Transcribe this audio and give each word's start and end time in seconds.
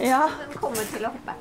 Ja. 0.00 0.22
Den 0.48 0.58
kommer 0.60 0.86
til 0.92 1.06
å 1.06 1.12
hoppe. 1.14 1.34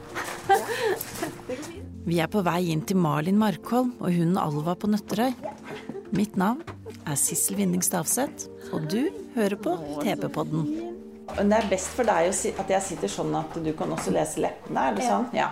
Vi 2.10 2.20
er 2.20 2.30
på 2.32 2.42
vei 2.46 2.72
inn 2.74 2.82
til 2.88 3.00
Malin 3.00 3.38
Markholm 3.40 3.94
og 4.00 4.12
hunden 4.12 4.40
Alva 4.42 4.76
på 4.80 4.90
Nøtterøy. 4.92 5.34
Mitt 6.16 6.38
navn 6.40 6.64
er 7.06 7.18
Sissel 7.20 7.60
Vinning 7.60 7.84
Stavseth, 7.86 8.48
og 8.74 8.88
du 8.90 9.12
hører 9.36 9.60
på 9.62 9.76
TV-podden. 10.02 10.66
Det 11.30 11.60
er 11.60 11.68
best 11.70 11.92
for 11.94 12.10
deg 12.10 12.32
at 12.34 12.72
jeg 12.74 12.86
sitter 12.88 13.12
sånn 13.12 13.36
at 13.38 13.54
du 13.62 13.70
kan 13.78 13.94
også 13.94 14.14
lese 14.16 14.42
leppene, 14.42 14.88
er 14.90 14.98
det 14.98 15.06
sånn? 15.06 15.28
Ja. 15.38 15.52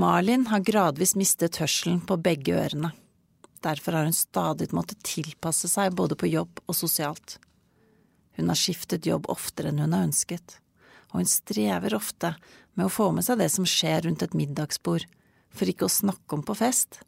Malin 0.00 0.46
har 0.48 0.64
gradvis 0.64 1.12
mistet 1.20 1.60
hørselen 1.60 2.00
på 2.08 2.16
begge 2.16 2.56
ørene. 2.56 2.94
Derfor 3.62 3.98
har 3.98 4.08
hun 4.08 4.16
stadig 4.16 4.72
måttet 4.74 5.04
tilpasse 5.06 5.68
seg 5.70 5.92
både 5.94 6.16
på 6.18 6.30
jobb 6.32 6.64
og 6.64 6.74
sosialt. 6.74 7.36
Hun 8.38 8.48
har 8.48 8.58
skiftet 8.58 9.06
jobb 9.06 9.28
oftere 9.30 9.70
enn 9.70 9.84
hun 9.84 9.92
har 9.94 10.08
ønsket, 10.08 10.56
og 11.12 11.20
hun 11.20 11.28
strever 11.28 11.94
ofte 11.96 12.34
med 12.74 12.88
å 12.88 12.92
få 12.92 13.10
med 13.12 13.26
seg 13.26 13.40
det 13.42 13.50
som 13.52 13.68
skjer 13.68 14.06
rundt 14.06 14.24
et 14.24 14.36
middagsbord, 14.36 15.04
for 15.52 15.68
ikke 15.68 15.86
å 15.86 15.92
snakke 15.92 16.38
om 16.38 16.44
på 16.46 16.56
fest. 16.56 17.02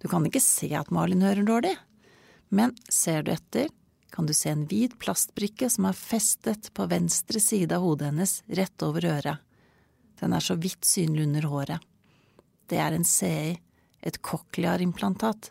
Du 0.00 0.08
kan 0.08 0.24
ikke 0.24 0.42
se 0.42 0.70
at 0.78 0.92
Malin 0.94 1.24
hører 1.26 1.44
dårlig, 1.44 1.74
men 2.48 2.72
ser 2.88 3.26
du 3.26 3.34
etter, 3.34 3.68
kan 4.08 4.26
du 4.26 4.32
se 4.32 4.48
en 4.50 4.64
hvit 4.70 4.94
plastbrikke 4.98 5.68
som 5.70 5.90
er 5.90 5.98
festet 5.98 6.70
på 6.74 6.86
venstre 6.88 7.42
side 7.44 7.76
av 7.76 7.84
hodet 7.84 8.08
hennes 8.08 8.38
rett 8.48 8.84
over 8.86 9.04
øret. 9.04 9.44
Den 10.18 10.32
er 10.34 10.42
så 10.42 10.56
vidt 10.58 10.88
synlig 10.88 11.26
under 11.28 11.44
håret. 11.52 11.84
Det 12.68 12.80
er 12.80 12.96
en 12.96 13.04
CI, 13.06 13.58
et 14.00 14.18
cochlear-implantat. 14.24 15.50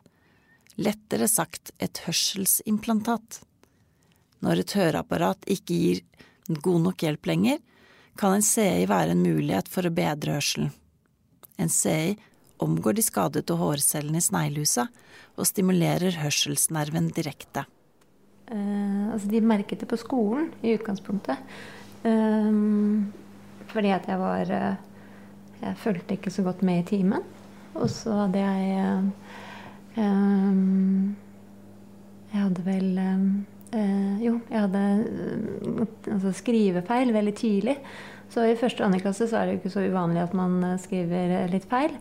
Lettere 0.82 1.30
sagt 1.30 1.72
et 1.78 2.02
hørselsimplantat. 2.06 3.42
Når 4.46 4.64
et 4.64 4.76
høreapparat 4.78 5.48
ikke 5.50 5.78
gir 5.78 6.02
god 6.48 6.82
nok 6.88 7.04
hjelp 7.04 7.26
lenger, 7.30 7.60
kan 8.18 8.34
en 8.34 8.46
CI 8.46 8.88
være 8.90 9.14
en 9.14 9.24
mulighet 9.24 9.70
for 9.70 9.86
å 9.86 9.94
bedre 9.94 10.38
hørselen. 10.38 10.72
En 11.58 11.70
CI 11.70 12.16
omgår 12.64 12.98
de 12.98 13.06
skadede 13.06 13.58
hårcellene 13.58 14.18
i 14.22 14.26
sneglehusa 14.26 14.88
og 15.38 15.46
stimulerer 15.46 16.18
hørselsnerven 16.24 17.12
direkte. 17.14 17.68
Uh, 18.48 19.12
altså 19.14 19.28
de 19.30 19.42
merket 19.44 19.82
det 19.84 19.90
på 19.92 20.00
skolen 20.00 20.50
i 20.64 20.74
utgangspunktet. 20.78 21.38
Uh, 22.06 23.04
fordi 23.68 23.92
at 23.92 24.08
jeg 24.08 24.20
var 24.22 24.54
uh, 24.54 24.76
Jeg 25.58 25.78
fulgte 25.82 26.14
ikke 26.14 26.32
så 26.32 26.44
godt 26.46 26.62
med 26.62 26.80
i 26.80 26.86
timen. 26.86 27.24
Og 27.74 27.90
så 27.90 28.14
hadde 28.14 28.40
jeg 28.40 28.68
Jeg 32.32 32.42
hadde 32.44 32.66
vel 32.66 33.00
eh, 33.74 34.22
Jo, 34.24 34.40
jeg 34.50 34.62
hadde 34.64 34.84
eh, 34.84 36.14
altså 36.14 36.34
skrivefeil 36.34 37.14
veldig 37.16 37.36
tidlig. 37.36 37.78
Så 38.30 38.44
i 38.44 38.58
første 38.60 38.84
og 38.84 38.90
andre 38.90 39.00
klasse 39.04 39.28
så 39.30 39.40
er 39.40 39.46
det 39.48 39.54
jo 39.56 39.60
ikke 39.62 39.74
så 39.76 39.86
uvanlig 39.88 40.24
at 40.24 40.34
man 40.38 40.58
eh, 40.64 40.78
skriver 40.84 41.48
litt 41.52 41.68
feil. 41.72 41.94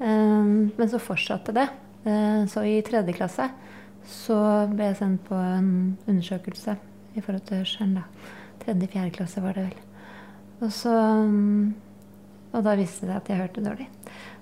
Ehm, 0.00 0.72
men 0.76 0.90
så 0.90 1.00
fortsatte 1.02 1.54
det. 1.54 1.68
Eh, 2.06 2.44
så 2.50 2.64
i 2.66 2.80
tredje 2.86 3.14
klasse 3.16 3.48
så 4.04 4.36
ble 4.68 4.90
jeg 4.90 4.98
sendt 5.00 5.24
på 5.28 5.34
en 5.38 5.96
undersøkelse 6.06 6.76
i 7.16 7.22
forhold 7.24 7.46
til 7.48 7.62
hørselen. 7.62 7.94
da. 7.96 8.04
Tredje-fjerde 8.64 9.14
klasse 9.16 9.42
var 9.44 9.56
det 9.56 9.68
vel. 9.70 9.80
Og 10.62 10.70
så 10.72 10.92
Og 12.54 12.62
da 12.62 12.76
viste 12.78 13.08
det 13.08 13.16
at 13.16 13.26
jeg 13.28 13.40
hørte 13.40 13.64
dårlig. 13.64 13.88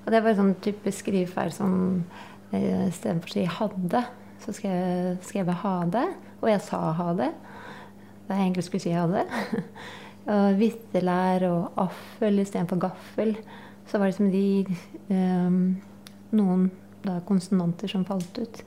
Og 0.04 0.10
det 0.12 0.18
var 0.22 0.34
sånn 0.36 0.54
typisk 0.60 0.98
skrivefeil 1.06 1.52
som 1.54 2.04
istedenfor 2.52 3.30
å 3.30 3.32
si 3.32 3.44
'hadde', 3.46 4.04
så 4.44 4.52
skrev, 4.52 4.68
jeg- 5.32 5.46
'ha 5.46 5.84
'hade'. 5.84 6.14
Og 6.42 6.50
jeg 6.50 6.62
sa 6.66 6.80
ha 6.98 7.08
det 7.16 7.30
Da 8.26 8.36
jeg 8.36 8.48
egentlig 8.48 8.64
skulle 8.66 8.84
si 8.84 8.94
ha 8.96 9.06
det. 9.10 9.26
og 10.32 10.58
vittelær 10.58 11.46
og 11.48 11.80
affel 11.82 12.42
istedenfor 12.42 12.80
gaffel. 12.82 13.34
Så 13.90 13.98
var 13.98 14.08
det 14.08 14.16
som 14.16 14.30
de 14.30 14.46
eh, 14.62 15.56
Noen 16.32 16.68
da, 17.02 17.18
konsonanter 17.28 17.90
som 17.90 18.06
falt 18.08 18.38
ut. 18.38 18.62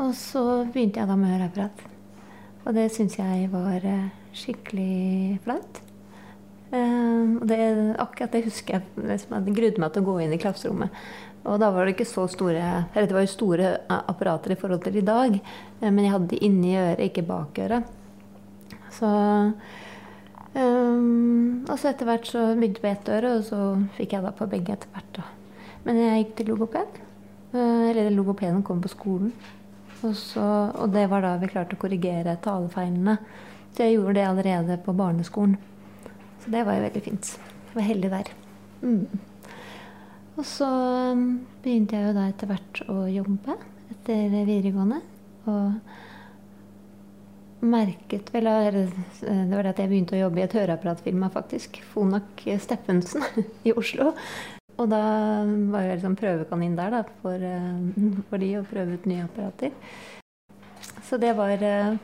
Og 0.00 0.10
så 0.16 0.42
begynte 0.72 1.02
jeg 1.02 1.10
da 1.10 1.16
med 1.20 1.34
høreapparat. 1.34 1.84
Og 2.64 2.74
det 2.74 2.88
syns 2.94 3.18
jeg 3.20 3.46
var 3.52 3.84
eh, 3.86 4.10
skikkelig 4.34 5.38
flaut. 5.44 5.82
Og 7.42 7.48
det, 7.50 7.58
akkurat 7.98 8.32
det 8.36 8.44
husker 8.46 8.78
jeg. 8.78 8.88
Liksom, 9.02 9.34
jeg 9.34 9.54
grudde 9.56 9.82
meg 9.82 9.92
til 9.94 10.04
å 10.04 10.06
gå 10.06 10.16
inn 10.22 10.34
i 10.36 10.40
klasserommet. 10.40 10.94
Og 11.42 11.58
da 11.58 11.72
var 11.74 11.88
det 11.88 11.96
ikke 11.96 12.06
så 12.06 12.28
store 12.30 12.62
Eller 12.94 13.08
det 13.10 13.16
var 13.16 13.24
jo 13.24 13.30
store 13.32 13.70
apparater 13.90 14.54
i 14.54 14.58
forhold 14.60 14.84
til 14.84 15.00
i 15.00 15.06
dag. 15.06 15.40
eh, 15.80 15.90
men 15.90 16.04
jeg 16.04 16.12
hadde 16.12 16.28
de 16.30 16.38
inni 16.46 16.76
øret, 16.78 17.02
ikke 17.02 17.26
bak 17.26 17.58
øret. 17.58 17.82
Så 18.94 19.08
um, 20.54 21.64
Og 21.68 21.78
så 21.78 21.90
etter 21.90 22.06
hvert 22.06 22.28
så 22.28 22.44
begynte 22.54 22.78
jeg 22.78 22.84
på 22.84 22.92
ett 22.92 23.10
øre, 23.16 23.36
og 23.38 23.44
så 23.48 23.62
fikk 23.96 24.14
jeg 24.14 24.22
da 24.22 24.30
på 24.36 24.46
begge 24.52 24.76
etter 24.76 24.92
hvert. 24.94 25.10
da. 25.16 25.26
Men 25.84 25.98
jeg 25.98 26.22
gikk 26.22 26.36
til 26.36 26.52
logoped. 26.52 27.02
Eh, 27.52 27.90
Eller 27.90 28.10
logopeden 28.14 28.62
kom 28.62 28.80
på 28.84 28.92
skolen. 28.92 29.32
Og, 30.02 30.14
så, 30.18 30.44
og 30.74 30.94
det 30.94 31.08
var 31.10 31.22
da 31.22 31.36
vi 31.38 31.50
klarte 31.50 31.76
å 31.76 31.82
korrigere 31.82 32.38
talefeilene. 32.42 33.18
Så 33.72 33.86
jeg 33.86 33.96
gjorde 33.96 34.14
det 34.18 34.26
allerede 34.28 34.78
på 34.84 34.94
barneskolen. 34.94 35.58
Så 36.42 36.50
det 36.50 36.64
var 36.66 36.78
jo 36.78 36.86
veldig 36.86 37.02
fint. 37.04 37.34
Jeg 37.68 37.76
var 37.76 37.86
heldig 37.86 38.10
der. 38.12 38.30
Mm. 38.82 39.04
Og 40.36 40.46
så 40.48 40.68
um, 41.12 41.26
begynte 41.62 41.98
jeg 41.98 42.08
jo 42.08 42.14
da 42.16 42.28
etter 42.30 42.50
hvert 42.50 42.80
å 42.90 43.02
jobbe 43.12 43.56
etter 43.92 44.32
videregående. 44.48 44.98
Og 45.50 45.66
merket 47.62 48.30
vel 48.34 48.48
eh, 48.50 48.80
Det 49.22 49.52
var 49.54 49.62
det 49.62 49.74
at 49.74 49.82
jeg 49.82 49.90
begynte 49.92 50.16
å 50.16 50.24
jobbe 50.24 50.40
i 50.40 50.46
et 50.46 50.56
høreapparatfirma, 50.56 51.30
faktisk. 51.34 51.78
Fonak 51.92 52.42
Steffensen 52.62 53.22
i 53.68 53.74
Oslo. 53.76 54.12
Og 54.80 54.88
da 54.88 55.02
var 55.70 55.84
jeg 55.84 55.98
liksom 55.98 56.16
prøvekanin 56.18 56.74
der 56.78 56.96
da, 56.96 57.02
for, 57.22 57.38
eh, 57.38 58.24
for 58.30 58.42
de 58.42 58.50
å 58.58 58.66
prøve 58.66 58.96
ut 58.96 59.06
nye 59.10 59.28
apparater. 59.28 59.70
Så 61.06 61.20
det 61.22 61.36
var 61.38 61.62
eh, 61.62 61.94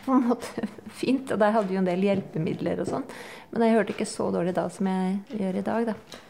på 0.04 0.16
en 0.16 0.28
måte 0.30 0.66
fint. 0.96 1.30
Og 1.30 1.40
der 1.40 1.54
hadde 1.54 1.68
vi 1.70 1.76
jo 1.76 1.82
en 1.82 1.90
del 1.90 2.06
hjelpemidler 2.06 2.82
og 2.82 2.90
sånn. 2.90 3.06
Men 3.50 3.66
jeg 3.66 3.76
hørte 3.76 3.94
ikke 3.94 4.08
så 4.08 4.30
dårlig 4.34 4.54
da 4.56 4.66
som 4.72 4.88
jeg 4.90 5.40
gjør 5.40 5.60
i 5.60 5.66
dag, 5.66 5.90
da. 5.92 6.20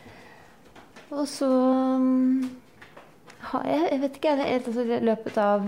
Og 1.11 1.27
så 1.27 1.51
har 3.51 3.65
jeg 3.67 3.87
Jeg 3.91 4.01
vet 4.01 4.17
ikke, 4.19 4.35
jeg, 4.39 4.63
altså, 4.63 4.85
løpet 5.11 5.39
av 5.41 5.65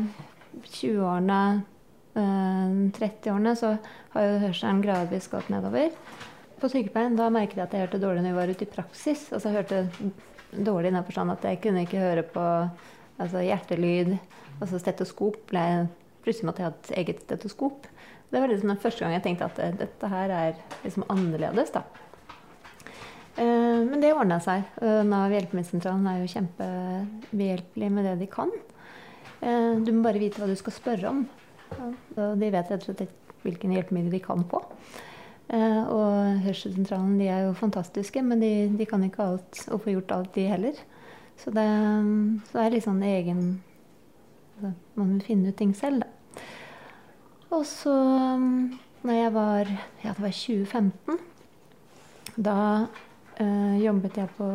20-årene, 0.68 1.40
eh, 2.14 2.74
30-årene, 2.98 3.54
så 3.56 3.76
har 4.12 4.26
jo 4.28 4.42
hørselen 4.44 4.82
gradvis 4.84 5.30
gått 5.32 5.48
nedover. 5.50 5.90
På 6.60 6.70
sykepleien 6.70 7.16
da 7.18 7.30
merket 7.32 7.58
jeg 7.58 7.64
at 7.64 7.74
jeg 7.74 7.86
hørte 7.86 8.02
dårlig 8.02 8.22
når 8.22 8.30
jeg 8.30 8.38
var 8.38 8.52
ute 8.52 8.66
i 8.66 8.74
praksis. 8.76 9.24
Altså 9.32 9.50
jeg 9.50 9.62
hørte 9.62 10.12
dårlig 10.52 10.92
i 10.92 10.94
den 10.94 11.06
forstand 11.08 11.34
at 11.34 11.48
jeg 11.48 11.60
kunne 11.64 11.82
ikke 11.86 12.04
høre 12.04 12.22
på 12.22 12.44
altså, 13.18 13.42
hjertelyd. 13.42 14.14
Altså 14.60 14.78
stetoskop. 14.78 15.40
Ble, 15.50 15.64
plutselig 16.24 16.48
måtte 16.48 16.62
jeg 16.62 16.70
ha 16.70 16.74
et 16.76 16.92
eget 17.02 17.22
stetoskop. 17.26 17.86
Det 18.32 18.40
var 18.40 18.48
liksom 18.48 18.72
den 18.72 18.80
første 18.80 19.04
gang 19.04 19.12
jeg 19.16 19.24
tenkte 19.26 19.48
at 19.50 19.58
eh, 19.60 19.74
dette 19.82 20.08
her 20.08 20.30
er 20.38 20.60
liksom 20.84 21.04
annerledes. 21.12 21.72
da. 21.74 21.82
Eh, 23.36 23.80
Men 23.88 24.00
det 24.00 24.12
ordna 24.14 24.38
seg. 24.40 24.64
Eh, 24.80 25.02
Nav 25.08 25.32
hjelpemiddelsentralen 25.34 26.06
er 26.08 26.20
jo 26.22 26.32
kjempebehjelpelig 26.36 27.90
med 27.92 28.04
det 28.08 28.18
de 28.22 28.30
kan. 28.30 28.52
Du 29.42 29.88
må 29.90 30.04
bare 30.04 30.20
vite 30.22 30.38
hva 30.38 30.46
du 30.46 30.54
skal 30.54 30.72
spørre 30.76 31.08
om. 31.10 31.24
De 32.14 32.50
vet 32.54 32.68
rett 32.70 32.76
og 32.76 32.84
slett 32.84 33.10
hvilken 33.42 33.72
hjelpemiddel 33.74 34.12
de 34.14 34.20
kan. 34.22 34.44
Eh, 35.50 35.82
Og 35.90 36.38
hørselssentralen 36.44 37.18
de 37.18 37.26
er 37.26 37.48
jo 37.48 37.56
fantastiske, 37.58 38.22
men 38.22 38.38
de, 38.40 38.52
de 38.78 38.86
kan 38.86 39.02
ikke 39.02 39.24
alt 39.26 39.64
og 39.72 39.82
få 39.82 39.96
gjort 39.96 40.12
alt, 40.14 40.30
de 40.36 40.46
heller. 40.46 40.78
Så 41.42 41.50
det, 41.50 41.66
så 42.46 42.54
det 42.58 42.62
er 42.62 42.70
litt 42.76 42.86
sånn 42.86 43.02
egen 43.02 43.42
Man 44.98 45.14
vil 45.16 45.24
finne 45.26 45.52
ut 45.52 45.58
ting 45.58 45.74
selv, 45.76 46.04
da. 46.04 46.08
Og 47.52 47.66
så, 47.68 47.92
når 49.02 49.18
jeg 49.18 49.32
var 49.34 49.70
Ja, 50.02 50.12
det 50.12 50.22
var 50.22 50.32
2015. 50.32 51.18
Da 52.36 52.86
øh, 53.40 53.84
jobbet 53.84 54.16
jeg 54.16 54.28
på 54.38 54.48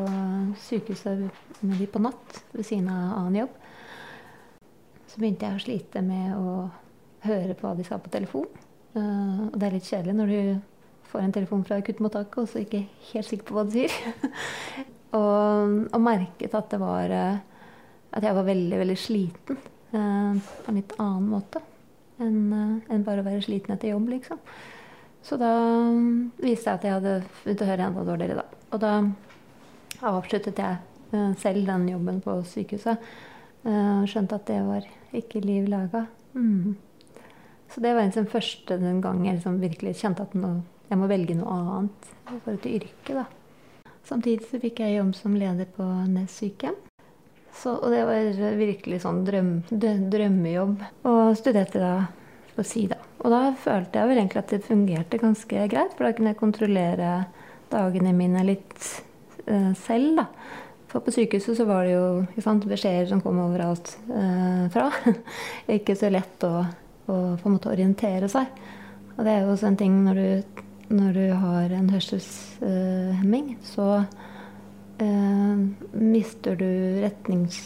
sykehuset 0.58 1.28
med 1.62 1.78
de 1.78 1.88
på 1.88 2.02
natt 2.02 2.42
ved 2.54 2.66
siden 2.66 2.90
av 2.90 3.20
annen 3.20 3.42
jobb. 3.44 3.54
Så 5.08 5.22
begynte 5.22 5.46
jeg 5.46 5.58
å 5.58 5.62
slite 5.62 6.02
med 6.06 6.34
å 6.38 6.56
høre 7.28 7.54
på 7.58 7.68
hva 7.68 7.76
de 7.78 7.86
sa 7.86 8.00
på 8.02 8.12
telefon. 8.14 8.50
Uh, 8.98 9.48
og 9.52 9.60
det 9.60 9.68
er 9.68 9.76
litt 9.76 9.88
kjedelig 9.88 10.18
når 10.18 10.32
du 10.32 10.42
får 11.12 11.24
en 11.24 11.34
telefon 11.36 11.64
fra 11.68 11.78
akuttmottaket 11.82 12.40
og 12.42 12.50
så 12.50 12.64
ikke 12.64 12.84
helt 13.12 13.28
sikker 13.28 13.48
på 13.48 13.58
hva 13.58 13.66
de 13.68 13.86
sier. 13.86 14.24
og, 15.18 15.76
og, 15.92 16.00
merket 16.04 16.56
at 16.58 16.72
det 16.74 16.80
var 16.82 17.14
eh, 17.14 17.38
At 18.18 18.26
jeg 18.26 18.36
var 18.36 18.48
veldig, 18.48 18.78
veldig 18.82 18.98
sliten 19.00 19.60
på 19.92 20.72
en 20.72 20.78
litt 20.78 20.94
annen 21.00 21.30
måte 21.32 21.62
enn 22.24 22.54
eh, 22.54 22.94
en 22.94 23.06
bare 23.06 23.22
å 23.22 23.28
være 23.28 23.44
sliten 23.46 23.76
etter 23.76 23.92
jobb, 23.94 24.10
liksom. 24.16 24.42
Så 25.26 25.38
da 25.40 25.52
um, 25.92 26.30
viste 26.40 26.72
jeg 26.72 26.80
at 26.80 26.86
jeg 26.88 26.96
hadde 26.96 27.16
begynt 27.44 27.64
å 27.64 27.70
høre 27.70 27.88
enda 27.90 28.06
dårligere, 28.08 28.42
da. 28.42 28.62
Og 28.74 28.82
da 28.84 28.94
avsluttet 30.08 30.62
jeg 30.62 31.26
selv 31.40 31.68
den 31.68 31.88
jobben 31.90 32.20
på 32.24 32.36
sykehuset. 32.48 33.04
Skjønte 33.64 34.38
at 34.38 34.50
det 34.50 34.60
var 34.68 34.86
ikke 35.16 35.42
liv 35.44 35.70
laga. 35.72 36.04
Mm. 36.36 36.76
Så 37.72 37.82
det 37.84 37.94
var 37.96 38.06
liksom 38.06 38.28
første 38.32 38.78
den 38.80 39.02
gang 39.04 39.24
jeg 39.26 39.40
liksom 39.40 39.58
virkelig 39.64 39.96
kjente 40.02 40.28
at 40.28 40.36
nå, 40.38 40.52
jeg 40.92 41.00
må 41.00 41.10
velge 41.10 41.36
noe 41.40 41.56
annet 41.56 42.12
i 42.12 42.38
forhold 42.44 42.62
til 42.64 42.78
yrket. 42.82 43.16
da. 43.18 43.94
Samtidig 44.08 44.48
så 44.48 44.62
fikk 44.64 44.84
jeg 44.84 45.00
jobb 45.00 45.16
som 45.18 45.36
leder 45.36 45.68
på 45.76 45.88
Nes 46.12 46.38
sykehjem. 46.40 46.78
Så, 47.58 47.74
og 47.74 47.90
det 47.90 48.04
var 48.06 48.56
virkelig 48.60 49.02
sånn 49.02 49.24
drøm, 49.26 49.52
drømmejobb. 49.72 50.84
Og 51.10 51.38
studerte 51.40 51.82
da 51.82 51.94
på 52.58 52.66
sida. 52.66 52.98
Og 53.24 53.34
da 53.34 53.42
følte 53.58 54.00
jeg 54.00 54.10
vel 54.12 54.22
egentlig 54.22 54.42
at 54.44 54.54
det 54.54 54.66
fungerte 54.66 55.20
ganske 55.22 55.68
greit, 55.72 55.94
for 55.98 56.08
da 56.08 56.14
kunne 56.16 56.34
jeg 56.34 56.40
kontrollere 56.40 57.12
dagene 57.72 58.14
mine 58.16 58.44
litt 58.48 58.78
uh, 59.50 59.74
selv, 59.78 60.22
da. 60.22 60.28
For 60.88 61.04
på 61.04 61.12
sykehuset 61.12 61.58
så 61.60 61.66
var 61.68 61.84
det 61.84 61.98
jo 61.98 62.42
sant, 62.44 62.66
beskjeder 62.70 63.10
som 63.10 63.22
kom 63.24 63.42
overalt 63.44 63.92
uh, 64.10 64.66
fra. 64.74 64.88
ikke 65.78 65.98
så 66.00 66.12
lett 66.14 66.46
å, 66.48 66.54
å, 66.64 67.18
på 67.42 67.50
en 67.50 67.58
måte 67.58 67.74
orientere 67.74 68.30
seg. 68.32 68.48
Og 69.18 69.26
det 69.26 69.34
er 69.34 69.44
jo 69.44 69.52
også 69.56 69.72
en 69.72 69.80
ting 69.82 69.98
når 70.06 70.22
du, 70.22 70.64
når 70.94 71.18
du 71.18 71.26
har 71.42 71.76
en 71.76 71.92
hørselshemming, 71.92 73.54
uh, 73.58 73.62
så 73.66 73.90
mister 75.00 76.58
du 76.60 76.70
retnings... 77.04 77.60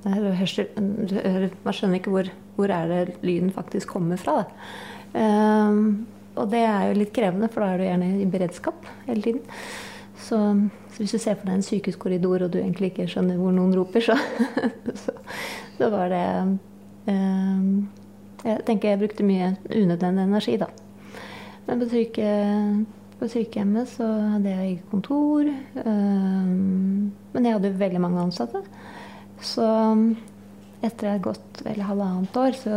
Hørsel, 0.00 0.70
man 0.80 1.74
skjønner 1.76 1.98
ikke 1.98 2.12
hvor 2.14 2.30
hvor 2.60 2.72
er 2.74 2.88
det 2.88 3.20
lyden 3.24 3.52
faktisk 3.52 3.88
kommer 3.88 4.20
fra. 4.20 4.44
Um, 5.14 6.06
og 6.36 6.50
det 6.52 6.62
er 6.62 6.88
jo 6.88 6.98
litt 7.00 7.14
krevende, 7.14 7.48
for 7.50 7.64
da 7.64 7.72
er 7.72 7.80
du 7.80 7.86
gjerne 7.88 8.10
i 8.22 8.28
beredskap 8.30 8.86
hele 9.08 9.24
tiden. 9.24 9.40
Så, 10.20 10.38
så 10.92 11.00
hvis 11.00 11.14
du 11.16 11.18
ser 11.18 11.38
for 11.38 11.48
deg 11.48 11.56
en 11.56 11.64
sykehuskorridor 11.64 12.44
og 12.46 12.52
du 12.52 12.60
egentlig 12.60 12.92
ikke 12.92 13.08
skjønner 13.10 13.40
hvor 13.40 13.54
noen 13.56 13.72
roper, 13.76 14.04
så, 14.04 14.16
så, 15.02 15.16
så 15.78 15.90
var 15.92 16.12
det 16.12 16.26
um, 17.08 17.88
Jeg 18.44 18.62
tenker 18.68 18.92
jeg 18.92 19.02
brukte 19.02 19.26
mye 19.26 19.54
unødvendig 19.68 20.28
energi, 20.28 20.56
da. 20.60 20.70
Men 21.66 21.82
på, 21.82 21.90
syke, 21.90 22.28
på 23.20 23.28
sykehjemmet 23.28 23.88
så 23.92 24.06
hadde 24.34 24.48
jeg 24.48 24.66
eget 24.66 24.90
kontor. 24.90 25.48
Um, 25.84 27.10
men 27.34 27.46
jeg 27.46 27.56
hadde 27.58 27.72
veldig 27.80 28.00
mange 28.00 28.22
ansatte. 28.24 28.62
Så 29.44 29.66
etter 30.80 31.06
jeg 31.06 31.18
hadde 31.18 31.26
gått 31.26 31.60
vel 31.66 31.82
halvannet 31.84 32.38
år, 32.40 32.56
så 32.56 32.76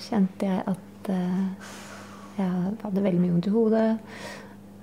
kjente 0.00 0.48
jeg 0.48 0.64
at 0.72 1.10
uh, 1.12 1.74
jeg 2.38 2.78
hadde 2.80 3.04
veldig 3.04 3.20
mye 3.20 3.34
vondt 3.34 3.50
i 3.50 3.54
hodet. 3.54 3.90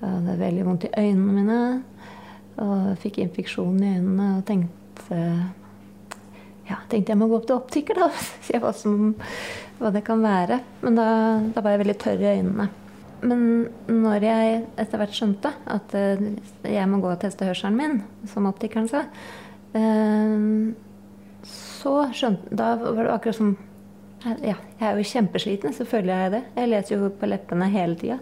Jeg 0.02 0.12
hadde 0.12 0.38
veldig 0.40 0.68
vondt 0.68 0.86
i 0.86 0.92
øynene 1.02 1.34
mine. 1.40 1.64
Og 2.62 2.86
fikk 3.02 3.18
infeksjon 3.22 3.82
i 3.82 3.96
øynene 3.96 4.28
og 4.36 4.46
tenkte 4.46 5.18
ja, 6.68 6.78
tenkte 6.88 7.12
jeg 7.12 7.18
må 7.18 7.26
gå 7.28 7.40
opp 7.40 7.48
til 7.48 7.58
optiker 7.58 7.98
da, 7.98 8.08
se 8.46 8.60
hva, 8.62 8.70
som, 8.76 9.12
hva 9.80 9.90
det 9.94 10.04
kan 10.06 10.22
være. 10.22 10.62
Men 10.84 11.00
da, 11.00 11.08
da, 11.50 11.64
var 11.64 11.74
jeg 11.74 11.82
veldig 11.82 11.98
tørr 12.04 12.22
i 12.22 12.30
øynene. 12.36 12.68
Men 13.22 13.42
når 13.86 14.24
jeg 14.26 14.62
etter 14.82 15.00
hvert 15.00 15.16
skjønte 15.16 15.52
at 15.70 15.94
uh, 15.94 16.22
jeg 16.66 16.88
må 16.90 16.98
gå 17.02 17.10
og 17.12 17.20
teste 17.22 17.46
hørselen 17.46 17.78
min, 17.78 18.00
som 18.30 18.48
optikeren 18.50 18.88
sa, 18.90 19.04
uh, 19.76 20.72
så 21.46 21.94
skjønte 22.14 22.54
Da 22.54 22.74
var 22.78 23.02
det 23.02 23.12
akkurat 23.14 23.38
som 23.38 23.52
Ja, 24.22 24.54
jeg 24.78 24.86
er 24.86 24.98
jo 24.98 25.10
kjempesliten, 25.10 25.74
så 25.74 25.86
føler 25.88 26.14
jeg 26.14 26.34
det. 26.36 26.42
Jeg 26.54 26.70
leser 26.70 26.94
jo 26.94 27.08
på 27.18 27.26
leppene 27.26 27.66
hele 27.72 27.96
tida. 27.98 28.20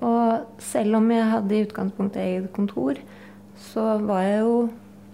Og 0.00 0.62
selv 0.64 0.96
om 0.96 1.10
jeg 1.12 1.26
hadde 1.28 1.58
i 1.58 1.66
utgangspunktet 1.66 2.22
eget 2.22 2.46
kontor, 2.56 2.96
så 3.60 3.98
var 4.00 4.22
jeg 4.24 4.38
jo 4.46 4.54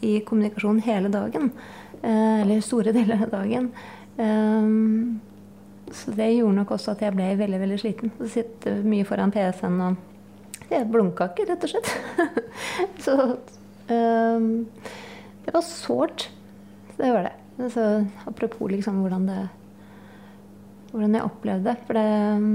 i 0.06 0.12
kommunikasjon 0.28 0.78
hele 0.86 1.10
dagen. 1.10 1.50
Eller 2.06 2.62
store 2.62 2.94
deler 2.94 3.26
av 3.26 3.34
dagen. 3.34 3.66
Så 5.92 6.12
det 6.16 6.32
gjorde 6.32 6.58
nok 6.58 6.72
også 6.76 6.94
at 6.96 7.02
jeg 7.04 7.14
ble 7.14 7.28
veldig 7.38 7.60
veldig 7.62 7.78
sliten. 7.80 8.14
Å 8.18 8.30
sitte 8.30 8.78
mye 8.86 9.06
foran 9.06 9.34
PC-en 9.34 9.80
og 9.86 10.70
Jeg 10.70 10.88
blunka 10.90 11.28
ikke, 11.30 11.44
rett 11.46 11.62
og 11.62 11.70
slett. 11.70 11.90
så 13.04 13.14
um, 13.92 14.48
det 15.44 15.54
var 15.54 15.62
sårt. 15.62 16.26
Det 16.96 17.12
var 17.12 17.28
det. 17.28 17.36
Så, 17.72 17.84
apropos 18.26 18.72
liksom 18.72 18.98
hvordan 19.04 19.28
det 19.30 19.44
hvordan 20.90 21.16
jeg 21.18 21.26
opplevde 21.26 21.68
det. 21.70 21.76
For 21.86 21.98
det 21.98 22.06
um, 22.40 22.48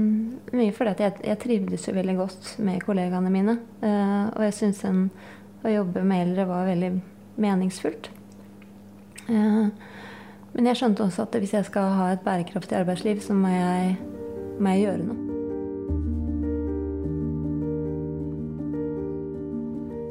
mye 0.52 0.74
fordi 0.74 0.92
at 0.92 1.02
jeg, 1.04 1.16
jeg 1.30 1.40
trivdes 1.44 1.86
jo 1.88 1.94
veldig 1.96 2.16
godt 2.18 2.50
med 2.66 2.84
kollegaene 2.84 3.32
mine. 3.32 3.56
Uh, 3.82 4.28
og 4.34 4.44
jeg 4.48 4.56
syns 4.58 4.82
å 4.82 5.70
jobbe 5.70 6.02
med 6.04 6.26
eldre 6.26 6.48
var 6.50 6.68
veldig 6.68 6.92
meningsfullt. 7.42 8.10
Uh, 9.28 9.70
men 10.52 10.68
jeg 10.68 10.78
skjønte 10.78 11.04
også 11.06 11.24
at 11.24 11.36
hvis 11.40 11.54
jeg 11.56 11.68
skal 11.68 11.92
ha 11.96 12.12
et 12.12 12.24
bærekraftig 12.24 12.76
arbeidsliv, 12.82 13.22
så 13.24 13.36
må 13.36 13.52
jeg, 13.52 13.94
må 14.60 14.74
jeg 14.74 14.84
gjøre 14.86 15.04
noe. 15.06 15.20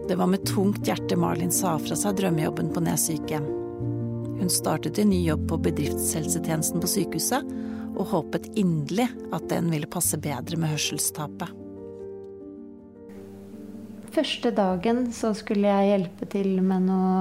Det 0.09 0.17
var 0.19 0.27
med 0.27 0.43
tungt 0.49 0.83
hjerte 0.83 1.15
Malin 1.15 1.53
sa 1.55 1.77
fra 1.79 1.95
seg 1.95 2.17
drømmejobben 2.19 2.73
på 2.73 2.81
Nes 2.83 3.05
sykehjem. 3.07 3.45
Hun 4.41 4.49
startet 4.51 4.97
en 4.99 5.11
ny 5.13 5.21
jobb 5.23 5.45
på 5.51 5.59
bedriftshelsetjenesten 5.69 6.81
på 6.81 6.89
sykehuset, 6.89 7.53
og 7.91 8.09
håpet 8.09 8.49
inderlig 8.57 9.05
at 9.35 9.45
den 9.51 9.69
ville 9.71 9.89
passe 9.91 10.17
bedre 10.19 10.57
med 10.57 10.73
hørselstapet. 10.73 11.53
Første 14.11 14.51
dagen 14.51 15.05
så 15.15 15.31
skulle 15.37 15.69
jeg 15.69 15.91
hjelpe 15.93 16.27
til 16.33 16.57
med 16.65 16.89
noe 16.89 17.13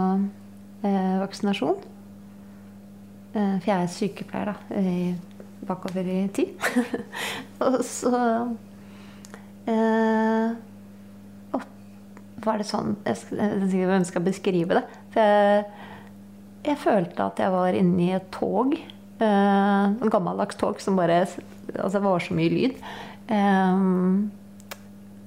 eh, 0.82 1.20
vaksinasjon. 1.20 1.78
Eh, 3.30 3.56
for 3.60 3.70
jeg 3.70 3.76
er 3.76 3.92
sykepleier, 3.94 4.50
da. 4.52 4.80
I, 4.80 5.14
bakover 5.68 6.06
i 6.08 6.22
tid. 6.34 6.56
og 7.66 7.78
så 7.86 8.16
eh, 9.70 10.58
var 12.44 12.60
det 12.60 12.68
sånn 12.68 12.94
Jeg 13.04 13.18
skal, 13.20 13.40
jeg 13.68 14.08
skal 14.08 14.24
beskrive 14.24 14.78
det. 14.78 14.84
For 15.14 15.20
jeg, 15.20 15.64
jeg, 16.64 16.80
følte 16.80 17.28
at 17.28 17.42
jeg 17.42 17.54
var 17.54 17.76
inne 17.76 18.06
i 18.06 18.12
et 18.16 18.28
tog. 18.34 18.74
Eh, 19.20 20.08
gammeldags 20.12 20.58
tog 20.60 20.80
som 20.82 20.98
bare 20.98 21.22
Altså, 21.70 22.00
det 22.00 22.06
var 22.06 22.22
så 22.24 22.34
mye 22.34 22.50
lyd. 22.50 22.78
Eh, 23.30 23.82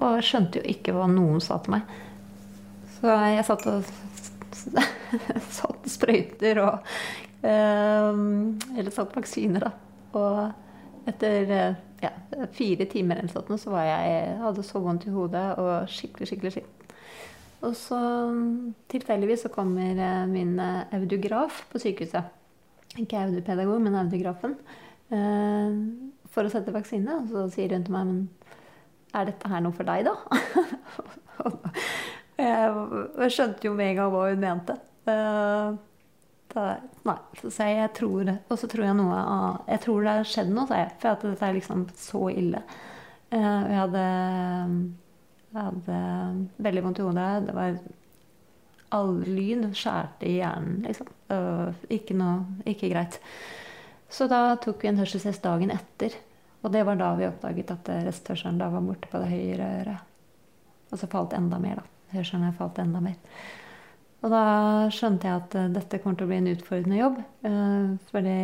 og 0.04 0.18
jeg 0.18 0.28
skjønte 0.28 0.60
jo 0.60 0.74
ikke 0.74 0.96
hva 0.96 1.08
noen 1.08 1.40
sa 1.44 1.60
til 1.64 1.78
meg. 1.78 1.94
Så 2.98 3.14
jeg 3.32 3.46
satt 3.48 3.68
og 3.70 3.94
satt 5.60 5.88
sprøyter 5.92 6.60
og 6.64 6.74
eh, 6.74 7.23
Eller 7.44 8.94
satt 8.96 9.16
vaksiner, 9.18 9.66
da. 9.66 9.72
Og 10.16 11.10
etter 11.12 11.50
ja, 12.04 12.12
fire 12.56 12.86
timer 12.92 13.20
eller 13.20 13.32
sånt, 13.32 13.52
så 13.60 13.74
var 13.74 13.88
jeg, 13.88 14.38
hadde 14.40 14.64
så 14.64 14.80
vondt 14.84 15.08
i 15.08 15.14
hodet 15.14 15.44
og 15.60 15.92
skikkelig, 15.92 16.30
skikkelig 16.30 16.54
skitten. 16.56 16.84
Og 17.64 17.76
så 17.80 18.00
tilfeldigvis 18.92 19.46
så 19.46 19.52
kommer 19.54 19.96
eh, 19.96 20.24
min 20.28 20.58
eh, 20.60 20.96
audiograf 20.98 21.64
på 21.72 21.80
sykehuset. 21.80 22.28
Ikke 23.00 23.22
audiopedagog, 23.24 23.80
men 23.82 23.96
audiografen. 24.02 24.58
Eh, 25.08 25.78
for 26.34 26.44
å 26.44 26.52
sette 26.52 26.76
vaksine. 26.76 27.22
Og 27.22 27.32
så 27.32 27.46
sier 27.56 27.76
hun 27.76 27.86
til 27.88 27.96
meg 27.96 28.10
Men 28.10 28.20
er 29.14 29.30
dette 29.30 29.48
her 29.48 29.64
noe 29.64 29.76
for 29.78 29.88
deg, 29.88 30.10
da? 30.10 30.16
jeg 32.44 33.32
skjønte 33.32 33.68
jo 33.70 33.76
med 33.78 33.94
en 33.94 34.00
gang 34.02 34.12
hva 34.12 34.28
hun 34.28 34.44
mente. 34.44 34.78
Da, 36.54 36.64
nei, 37.08 37.16
så 37.40 37.50
sier 37.50 37.72
jeg 37.72 37.80
jeg 37.82 37.94
tror. 37.98 38.34
Og 38.48 38.60
så 38.62 38.70
tror 38.70 38.86
jeg 38.86 38.98
noe 38.98 39.20
av 39.20 39.72
Jeg 39.72 39.82
tror 39.86 40.04
det 40.06 40.18
har 40.20 40.28
skjedd 40.30 40.52
noe, 40.54 40.68
sier 40.70 40.84
jeg. 40.84 40.98
For 41.02 41.14
at 41.16 41.26
dette 41.26 41.48
er 41.48 41.58
liksom 41.58 41.88
så 41.98 42.28
ille. 42.34 42.62
Jeg 43.34 43.80
hadde 43.80 44.04
jeg 45.54 45.62
hadde 45.62 45.98
veldig 46.66 46.82
vondt 46.82 47.00
i 47.00 47.06
hodet. 47.06 47.32
Det 47.46 47.54
var 47.54 47.76
all 48.94 49.12
lyd 49.26 49.68
skjærte 49.78 50.26
i 50.26 50.38
hjernen, 50.40 50.80
liksom. 50.88 51.12
Ikke 51.94 52.18
noe 52.18 52.64
Ikke 52.70 52.90
greit. 52.90 53.20
Så 54.14 54.28
da 54.30 54.56
tok 54.62 54.84
vi 54.84 54.90
en 54.90 55.00
hørselstest 55.02 55.46
dagen 55.46 55.74
etter. 55.74 56.14
Og 56.64 56.72
det 56.74 56.84
var 56.88 56.98
da 56.98 57.12
vi 57.18 57.28
oppdaget 57.28 57.74
at 57.74 57.90
resthørselen 58.08 58.60
da 58.62 58.70
var 58.74 58.86
borte 58.86 59.10
på 59.12 59.22
det 59.22 59.30
høyre 59.30 59.70
øret. 59.82 60.10
Og 60.94 61.02
så 61.02 61.10
falt 61.10 61.34
enda 61.38 61.58
mer, 61.62 61.82
da. 61.82 61.90
Hørselen 62.14 62.54
falt 62.58 62.80
enda 62.82 63.02
mer. 63.02 63.18
Og 64.24 64.32
da 64.32 64.44
skjønte 64.94 65.28
jeg 65.28 65.42
at 65.42 65.58
uh, 65.60 65.72
dette 65.74 66.00
kommer 66.00 66.20
til 66.20 66.28
å 66.28 66.32
bli 66.32 66.40
en 66.40 66.54
utfordrende 66.54 67.00
jobb. 67.00 67.18
Uh, 67.44 67.90
fordi, 68.12 68.38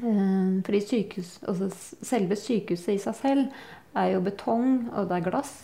uh, 0.00 0.54
fordi 0.64 0.80
sykehus, 0.86 1.34
altså 1.50 1.68
selve 2.08 2.38
sykehuset 2.40 2.94
i 2.94 3.02
seg 3.02 3.18
selv 3.18 3.98
er 4.00 4.14
jo 4.14 4.24
betong, 4.24 4.88
og 4.94 5.10
det 5.10 5.18
er 5.18 5.26
glass. 5.28 5.54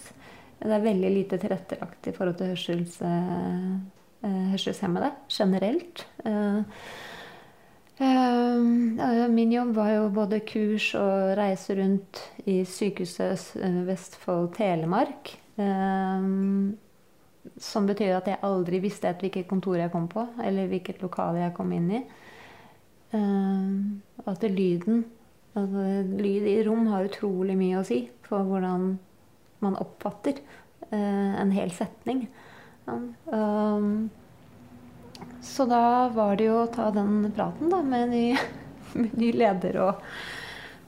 Det 0.60 0.72
er 0.72 0.84
veldig 0.84 1.10
lite 1.14 1.38
tilrettelagt 1.40 2.08
i 2.08 2.14
forhold 2.16 2.38
til 2.40 2.48
hørsels, 2.50 2.96
hørselshemmede 4.24 5.10
generelt. 5.30 6.00
Min 9.36 9.52
jobb 9.52 9.74
var 9.76 9.90
jo 9.92 10.08
både 10.16 10.40
kurs 10.48 10.88
og 10.98 11.36
reise 11.38 11.76
rundt 11.76 12.22
i 12.48 12.56
sykehuset 12.66 13.52
Vestfold 13.86 14.48
Telemark. 14.56 15.36
Som 17.60 17.86
betyr 17.88 18.16
at 18.16 18.28
jeg 18.30 18.42
aldri 18.46 18.80
visste 18.84 19.12
hvilket 19.20 19.48
kontor 19.50 19.78
jeg 19.80 19.92
kom 19.92 20.08
på, 20.12 20.26
eller 20.42 20.70
hvilket 20.70 21.02
lokale 21.04 21.44
jeg 21.44 21.54
kom 21.56 21.72
inn 21.76 21.90
i. 21.98 22.02
At 24.26 24.44
lyden 24.50 25.04
altså, 25.54 25.84
Lyd 26.18 26.48
i 26.50 26.56
rom 26.66 26.86
har 26.90 27.06
utrolig 27.06 27.56
mye 27.58 27.80
å 27.80 27.86
si 27.86 28.02
for 28.26 28.44
hvordan 28.44 28.90
man 29.64 29.78
oppfatter 29.80 30.42
en 30.92 31.52
hel 31.54 31.72
setning. 31.74 32.26
Så 35.40 35.64
da 35.70 36.08
var 36.14 36.36
det 36.36 36.48
jo 36.50 36.58
å 36.62 36.70
ta 36.72 36.90
den 36.94 37.30
praten 37.34 37.70
da, 37.72 37.80
med 37.82 38.12
ny, 38.12 38.24
med 39.00 39.16
ny 39.16 39.32
leder 39.36 39.80
og 39.86 40.02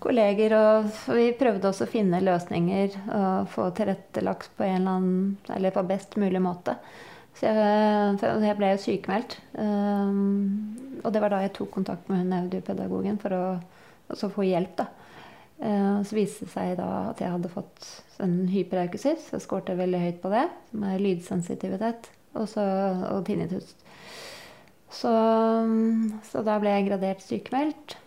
kolleger. 0.03 0.55
Og 0.59 0.89
vi 1.17 1.29
prøvde 1.39 1.71
også 1.71 1.87
å 1.87 1.91
finne 1.91 2.23
løsninger 2.25 2.97
og 3.07 3.53
få 3.53 3.69
tilrettelagt 3.77 4.53
på 4.59 4.67
annen, 4.67 5.39
på 5.47 5.87
best 5.89 6.19
mulig 6.21 6.43
måte. 6.45 6.79
Så 7.39 7.47
jeg, 7.47 8.19
jeg 8.43 8.59
ble 8.59 8.73
jo 8.73 8.79
sykemeldt. 8.83 9.37
Um, 9.55 10.99
og 11.05 11.13
det 11.15 11.23
var 11.23 11.31
da 11.31 11.43
jeg 11.45 11.55
tok 11.59 11.71
kontakt 11.77 12.09
med 12.11 12.25
hun 12.25 12.35
audiopedagogen 12.41 13.21
for 13.23 13.37
å 13.39 14.31
få 14.35 14.47
hjelp. 14.49 14.75
da. 14.81 14.89
Uh, 15.59 16.01
så 16.07 16.19
viste 16.19 16.47
det 16.47 16.55
seg 16.55 16.75
da 16.81 16.89
at 17.13 17.23
jeg 17.23 17.31
hadde 17.35 17.53
fått 17.53 17.87
en 18.25 18.41
hyperaukusis. 18.51 19.31
Jeg 19.35 19.45
skårte 19.45 19.79
veldig 19.79 20.03
høyt 20.03 20.21
på 20.25 20.33
det, 20.35 20.49
som 20.73 20.89
er 20.91 21.05
lydsensitivitet 21.05 22.11
også, 22.39 22.65
og 23.13 23.23
tinnitus. 23.27 23.71
Så, 24.91 25.13
så 26.27 26.43
da 26.47 26.59
ble 26.63 26.75
jeg 26.75 26.89
gradert 26.89 27.23
sykemeldt. 27.23 27.99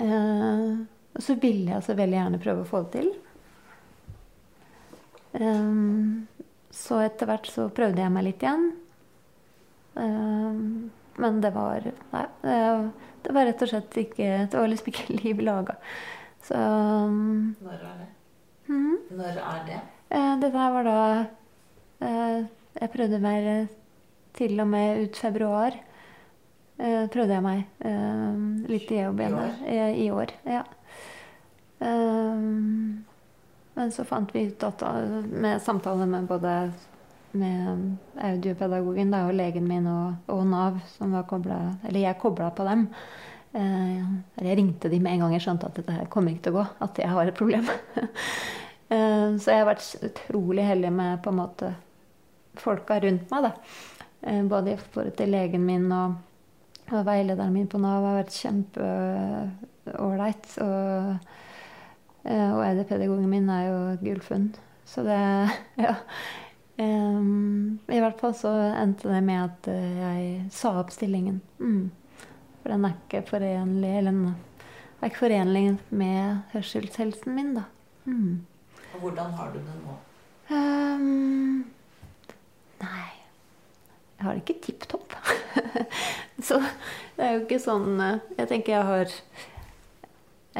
Uh, 0.00 0.84
så 1.18 1.34
ville 1.40 1.72
jeg 1.72 1.84
så 1.84 1.94
veldig 1.96 2.18
gjerne 2.18 2.40
prøve 2.42 2.64
å 2.64 2.68
få 2.68 2.82
det 2.84 2.98
til. 2.98 3.12
Um, 5.36 6.26
så 6.72 7.00
etter 7.04 7.28
hvert 7.28 7.48
så 7.48 7.68
prøvde 7.72 8.02
jeg 8.02 8.12
meg 8.12 8.26
litt 8.26 8.44
igjen. 8.44 8.68
Um, 9.96 10.90
men 11.16 11.40
det 11.40 11.54
var 11.54 11.80
Nei. 12.12 12.26
Det 13.24 13.32
var 13.32 13.46
rett 13.48 13.62
og 13.64 13.70
slett 13.70 13.94
ikke 13.96 14.26
Det 14.52 14.58
var 14.58 14.68
liksom 14.68 14.90
ikke 14.92 15.14
liv 15.22 15.40
laga. 15.44 15.78
Så 16.44 16.58
Når 16.58 17.80
er 17.80 17.96
det? 18.02 18.10
Mm, 18.68 18.98
Når 19.16 19.40
er 19.40 19.64
det? 19.70 19.80
det 20.42 20.50
der 20.52 20.74
var 20.74 20.86
da 20.86 21.00
Jeg 22.76 22.92
prøvde 22.92 23.22
meg 23.24 23.48
til 24.36 24.60
og 24.60 24.68
med 24.68 25.06
ut 25.06 25.16
februar. 25.16 25.78
Uh, 26.76 27.06
prøvde 27.08 27.32
jeg 27.32 27.44
meg 27.44 27.62
uh, 27.86 28.34
litt 28.68 28.90
i 28.92 28.98
jobb 29.00 29.20
igjen 29.22 29.36
der. 29.38 29.54
I, 29.64 29.76
I 30.04 30.10
år. 30.12 30.34
Ja. 30.44 30.64
Men 33.76 33.90
så 33.92 34.04
fant 34.08 34.30
vi 34.32 34.46
ut 34.48 34.62
at 34.64 34.80
med 35.28 35.60
samtaler 35.60 36.08
med 36.08 36.28
både 36.28 36.52
med 37.36 37.96
audiopedagogen 38.24 39.10
da, 39.12 39.26
og 39.28 39.36
legen 39.36 39.66
min 39.68 39.84
og, 39.90 40.14
og 40.32 40.46
Nav, 40.48 40.78
som 40.94 41.12
var 41.12 41.26
koblet, 41.28 41.82
eller 41.84 42.00
jeg 42.00 42.16
kobla 42.22 42.48
på 42.56 42.64
dem 42.64 42.86
Jeg 43.52 44.56
ringte 44.56 44.88
de 44.88 45.00
med 45.04 45.12
en 45.12 45.26
gang 45.26 45.34
jeg 45.36 45.44
skjønte 45.44 45.68
at 45.68 45.76
dette 45.76 45.98
her 45.98 46.08
kommer 46.12 46.32
ikke 46.32 46.46
til 46.46 46.56
å 46.56 46.62
gå. 46.62 46.64
At 46.86 46.98
jeg 47.00 47.12
har 47.12 47.28
et 47.28 47.36
problem. 47.36 47.68
så 49.42 49.52
jeg 49.52 49.60
har 49.60 49.68
vært 49.68 50.08
utrolig 50.08 50.64
heldig 50.64 50.92
med 50.96 51.20
på 51.24 51.32
en 51.32 51.38
måte 51.42 51.70
folka 52.60 52.98
rundt 53.04 53.32
meg. 53.32 53.50
da. 53.50 53.52
Både 54.48 54.74
i 54.74 54.80
forhold 54.80 55.12
til 55.16 55.32
legen 55.32 55.64
min 55.68 55.88
og 55.92 56.16
og 56.92 57.06
veilederen 57.06 57.52
min 57.54 57.68
på 57.70 57.78
Nav 57.82 58.04
har 58.06 58.16
vært 58.20 58.36
kjempeålreit. 58.36 60.46
Og, 60.62 61.18
og 62.26 62.60
ED-pedagogen 62.66 63.30
min 63.30 63.50
er 63.50 63.62
jo 63.68 63.78
gullfunn. 64.04 64.48
Så 64.86 65.02
det 65.06 65.20
Ja. 65.86 65.94
Um, 66.76 67.78
I 67.88 68.02
hvert 68.04 68.20
fall 68.20 68.34
så 68.36 68.50
endte 68.76 69.08
det 69.08 69.22
med 69.24 69.40
at 69.46 69.68
jeg 69.72 70.50
sa 70.52 70.74
opp 70.82 70.90
stillingen. 70.92 71.40
Mm. 71.58 71.90
For 72.60 72.68
den 72.74 72.84
er 72.84 72.92
ikke 72.98 73.28
forenlig 73.30 73.92
Eller 74.02 74.14
er 75.00 75.06
ikke 75.10 75.24
forenlig 75.24 75.66
med 75.88 76.36
hørselshelsen 76.52 77.34
min, 77.34 77.54
da. 77.56 77.62
Mm. 78.04 78.44
Og 78.94 79.00
hvordan 79.00 79.30
har 79.40 79.48
du 79.54 79.58
det 79.58 79.76
nå? 79.82 79.92
Um, 80.46 81.64
nei 82.80 83.15
Jeg 84.16 84.24
har 84.24 84.36
det 84.36 84.44
ikke 84.44 84.62
tipp 84.64 84.86
topp. 84.88 85.14
Så 86.46 86.60
det 87.16 87.24
er 87.24 87.34
jo 87.34 87.42
ikke 87.44 87.60
sånn 87.60 88.00
Jeg 88.00 88.48
tenker 88.48 88.74
jeg 88.74 88.86
har 88.88 89.12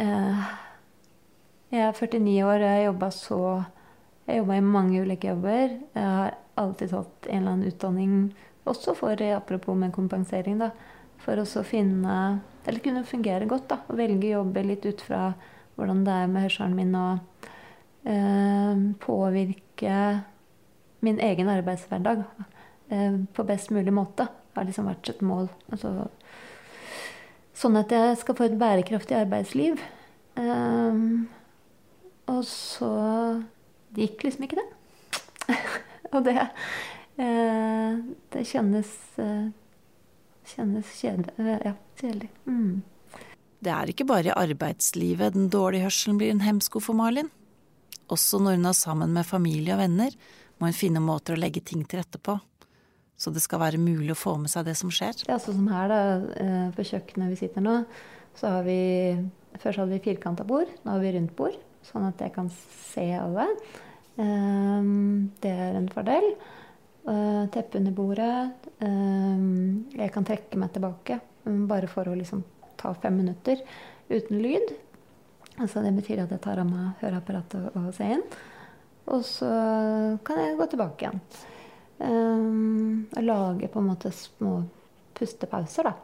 eh, 0.01 0.43
Jeg 1.73 1.85
er 1.87 1.97
49 1.97 2.35
år, 2.45 2.57
og 2.57 2.67
jeg 2.67 2.75
har 2.75 2.85
jobba 2.87 3.11
så 3.13 3.41
Jeg 4.27 4.43
jobba 4.43 4.59
i 4.59 4.65
mange 4.65 5.05
ulike 5.05 5.31
jobber. 5.33 5.79
Jeg 5.97 6.11
har 6.19 6.37
alltid 6.57 6.93
tatt 6.93 7.31
en 7.31 7.41
eller 7.41 7.55
annen 7.55 7.71
utdanning, 7.73 8.13
også 8.67 8.97
for 8.99 9.21
apropos 9.31 9.77
med 9.79 9.95
kompensering, 9.95 10.59
da. 10.61 10.73
For 11.23 11.41
å 11.41 11.65
finne 11.65 12.41
Eller 12.67 12.83
kunne 12.83 13.07
fungere 13.07 13.49
godt, 13.49 13.69
da. 13.71 13.81
Og 13.89 14.01
velge 14.01 14.33
jobber 14.35 14.67
litt 14.67 14.85
ut 14.89 15.05
fra 15.05 15.31
hvordan 15.77 16.05
det 16.07 16.13
er 16.13 16.29
med 16.33 16.47
hørselen 16.47 16.77
min, 16.77 16.95
og 16.97 17.49
eh, 18.09 18.85
påvirke 19.05 19.97
min 21.05 21.21
egen 21.21 21.51
arbeidshverdag 21.53 22.25
eh, 22.25 22.56
på 22.89 23.45
best 23.49 23.73
mulig 23.75 23.93
måte 23.95 24.29
har 24.57 24.67
liksom 24.69 24.89
vært 24.89 25.11
et 25.13 25.23
mål. 25.25 25.49
Altså, 25.73 25.93
sånn 27.57 27.79
at 27.81 27.93
jeg 27.93 28.17
skal 28.21 28.39
få 28.39 28.49
et 28.49 28.59
bærekraftig 28.61 29.19
arbeidsliv. 29.19 29.83
Um, 30.37 31.29
og 32.29 32.43
så 32.45 32.91
Det 33.95 34.05
gikk 34.05 34.27
liksom 34.27 34.45
ikke, 34.45 34.61
det. 34.61 35.55
og 36.13 36.27
det 36.27 36.35
uh, 36.37 37.95
Det 38.35 38.43
kjennes 38.45 38.91
uh, 39.17 39.47
Kjennes 40.47 40.91
kjedelig. 41.01 41.33
Ja, 41.65 41.73
kjedelig. 41.99 42.29
Mm. 42.47 42.83
Det 43.65 43.73
er 43.73 43.91
ikke 43.91 44.07
bare 44.07 44.31
i 44.31 44.37
arbeidslivet 44.37 45.35
den 45.35 45.49
dårlige 45.51 45.89
hørselen 45.89 46.21
blir 46.21 46.31
en 46.31 46.45
hemsko 46.45 46.79
for 46.85 46.95
Malin. 46.95 47.33
Også 48.13 48.39
når 48.39 48.61
hun 48.61 48.69
er 48.71 48.77
sammen 48.79 49.17
med 49.17 49.27
familie 49.27 49.75
og 49.75 49.81
venner, 49.81 50.13
må 50.61 50.69
hun 50.69 50.77
finne 50.77 51.03
måter 51.03 51.35
å 51.35 51.41
legge 51.41 51.65
ting 51.67 51.83
til 51.83 51.99
rette 51.99 52.21
på 52.23 52.37
så 53.17 53.33
det 53.33 53.43
skal 53.45 53.63
være 53.63 53.81
mulig 53.81 54.13
å 54.13 54.19
få 54.19 54.37
med 54.41 54.53
seg 54.53 54.67
det 54.69 54.77
som 54.79 54.93
skjer? 54.93 55.25
Ja, 55.29 55.39
sånn 55.41 55.59
som 55.61 55.73
her, 55.73 55.89
da, 55.89 56.01
eh, 56.43 56.69
på 56.77 56.85
kjøkkenet 56.85 57.33
vi 57.33 57.41
sitter 57.41 57.65
nå, 57.65 57.81
så 58.37 58.59
har 58.59 58.69
vi 58.69 58.79
Først 59.57 59.81
hadde 59.81 59.95
vi 59.95 60.05
firkanta 60.05 60.45
bord, 60.45 60.69
nå 60.85 60.93
har 60.93 61.01
vi 61.01 61.15
rundt 61.15 61.31
bord, 61.33 61.55
sånn 61.81 62.05
at 62.11 62.21
jeg 62.21 62.35
kan 62.35 62.51
se 62.93 63.07
alle. 63.17 63.47
Ehm, 64.21 65.33
det 65.41 65.49
er 65.49 65.79
en 65.79 65.89
fordel. 65.89 66.27
Eh, 67.07 67.47
teppe 67.55 67.79
under 67.79 67.95
bordet. 67.97 68.69
Ehm, 68.85 69.87
jeg 69.97 70.13
kan 70.13 70.27
trekke 70.29 70.59
meg 70.59 70.73
tilbake 70.75 71.21
mm, 71.47 71.67
bare 71.71 71.89
for 71.89 72.09
å 72.09 72.17
liksom 72.19 72.43
ta 72.77 72.93
fem 73.01 73.17
minutter 73.17 73.63
uten 74.11 74.43
lyd. 74.43 74.75
Altså 75.57 75.81
det 75.85 75.95
betyr 75.97 76.25
at 76.25 76.33
jeg 76.35 76.43
tar 76.45 76.61
av 76.61 76.69
meg 76.69 77.01
høreapparatet 77.01 77.77
og 77.77 77.93
ser 77.97 78.19
inn. 78.19 78.25
Og 79.07 79.23
så 79.25 79.49
kan 80.27 80.43
jeg 80.43 80.59
gå 80.59 80.67
tilbake 80.73 81.07
igjen. 81.07 81.23
Um, 81.99 83.07
og 83.17 83.23
lage 83.25 83.69
på 83.73 83.81
en 83.81 83.89
måte 83.89 84.13
små 84.13 84.59
pustepauser, 85.17 85.89
da. 85.89 85.95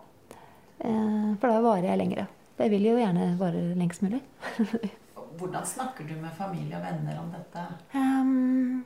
Uh, 0.82 1.34
for 1.36 1.50
da 1.50 1.60
varer 1.64 1.90
jeg 1.90 2.00
lengre. 2.00 2.26
Jeg 2.62 2.70
vil 2.72 2.86
jo 2.86 2.96
gjerne 3.00 3.32
vare 3.40 3.62
lengst 3.76 4.04
mulig. 4.04 4.22
Hvordan 5.38 5.66
snakker 5.66 6.06
du 6.08 6.14
med 6.20 6.32
familie 6.36 6.78
og 6.78 6.84
venner 6.84 7.20
om 7.20 7.30
dette? 7.32 7.66
Um, 7.96 8.84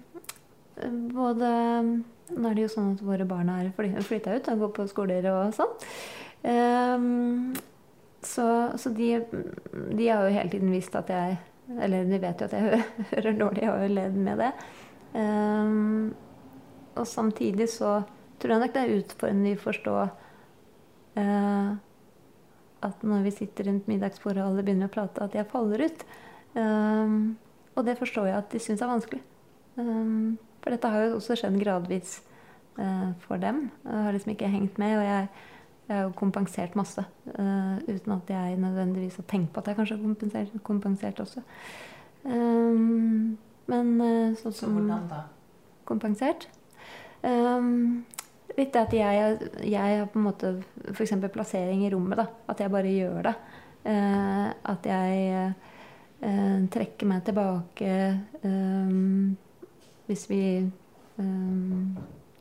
både 1.13 1.49
Nå 2.27 2.49
er 2.51 2.57
det 2.57 2.65
jo 2.65 2.71
sånn 2.73 2.95
at 2.97 3.03
våre 3.07 3.27
barn 3.29 3.51
har 3.53 3.69
flytta 3.77 4.35
ut 4.35 4.49
og 4.51 4.63
går 4.65 4.71
på 4.79 4.87
skoler 4.91 5.29
og 5.31 5.55
sånn. 5.55 5.75
Um, 6.43 7.55
så, 8.27 8.47
så 8.79 8.91
de, 8.91 9.13
de, 9.95 10.09
har 10.09 10.27
jo 10.27 10.35
hele 10.35 10.51
tiden 10.51 10.73
visst 10.75 10.95
at 10.99 11.11
jeg 11.11 11.37
Eller 11.83 12.07
de 12.07 12.19
vet 12.23 12.41
jo 12.41 12.47
at 12.47 12.55
jeg 12.55 12.83
hører 13.13 13.39
dårlig 13.39 13.67
og 13.69 13.79
har 13.83 13.95
levd 13.95 14.19
med 14.27 14.43
det. 14.43 14.51
Um, 15.15 16.15
og 16.97 17.09
samtidig 17.09 17.69
så 17.73 18.01
tror 18.41 18.57
jeg 18.57 18.63
nok 18.63 18.75
det 18.75 18.83
er 18.83 18.95
utfordrende 18.99 19.55
å 19.57 19.63
forstå 19.63 19.97
eh, 21.23 21.75
at 22.87 23.03
når 23.07 23.25
vi 23.27 23.35
sitter 23.35 23.71
rundt 23.71 23.89
middagsbordet 23.91 24.43
og 24.43 24.51
alle 24.51 24.65
begynner 24.67 24.91
å 24.91 24.93
prate, 24.93 25.25
at 25.25 25.35
jeg 25.37 25.49
faller 25.51 25.87
ut. 25.89 26.05
Um, 26.57 27.37
og 27.77 27.85
det 27.89 27.97
forstår 28.01 28.31
jeg 28.31 28.39
at 28.39 28.53
de 28.53 28.61
syns 28.63 28.85
er 28.85 28.91
vanskelig. 28.91 29.23
Um, 29.77 30.37
for 30.63 30.75
dette 30.75 30.91
har 30.93 31.07
jo 31.07 31.19
også 31.19 31.37
skjedd 31.41 31.59
gradvis 31.61 32.19
uh, 32.79 33.13
for 33.27 33.41
dem. 33.43 33.67
Jeg 33.85 34.07
har 34.07 34.17
liksom 34.17 34.35
ikke 34.35 34.53
hengt 34.53 34.81
med. 34.83 34.97
Og 34.99 35.07
jeg, 35.07 35.29
jeg 35.87 35.97
har 35.97 36.05
jo 36.07 36.15
kompensert 36.19 36.77
masse. 36.79 37.05
Uh, 37.33 37.81
uten 37.89 38.17
at 38.17 38.33
jeg 38.37 38.61
nødvendigvis 38.63 39.19
har 39.21 39.29
tenkt 39.31 39.53
på 39.55 39.63
at 39.63 39.73
jeg 39.73 39.81
kanskje 39.81 39.99
har 39.99 40.05
kompensert, 40.05 40.61
kompensert 40.67 41.25
også. 41.25 41.45
Um, 42.27 43.37
men 43.71 43.97
uh, 44.01 44.37
sånn 44.41 44.57
som 44.57 44.79
kompensert. 45.87 46.49
Um, 47.27 48.05
litt 48.57 48.77
at 48.79 48.93
jeg, 48.95 49.39
jeg 49.67 49.99
har 50.01 50.11
på 50.13 50.21
en 50.21 50.27
måte 50.29 50.53
f.eks. 50.93 51.15
plassering 51.33 51.85
i 51.87 51.91
rommet. 51.93 52.21
da, 52.21 52.27
At 52.49 52.63
jeg 52.63 52.73
bare 52.73 52.93
gjør 52.93 53.29
det. 53.29 53.35
Uh, 53.87 54.49
at 54.73 54.87
jeg 54.87 55.53
uh, 56.23 56.59
trekker 56.75 57.07
meg 57.07 57.23
tilbake 57.27 57.91
um, 58.43 59.37
hvis 60.09 60.25
vi 60.31 60.43
um, 61.19 61.97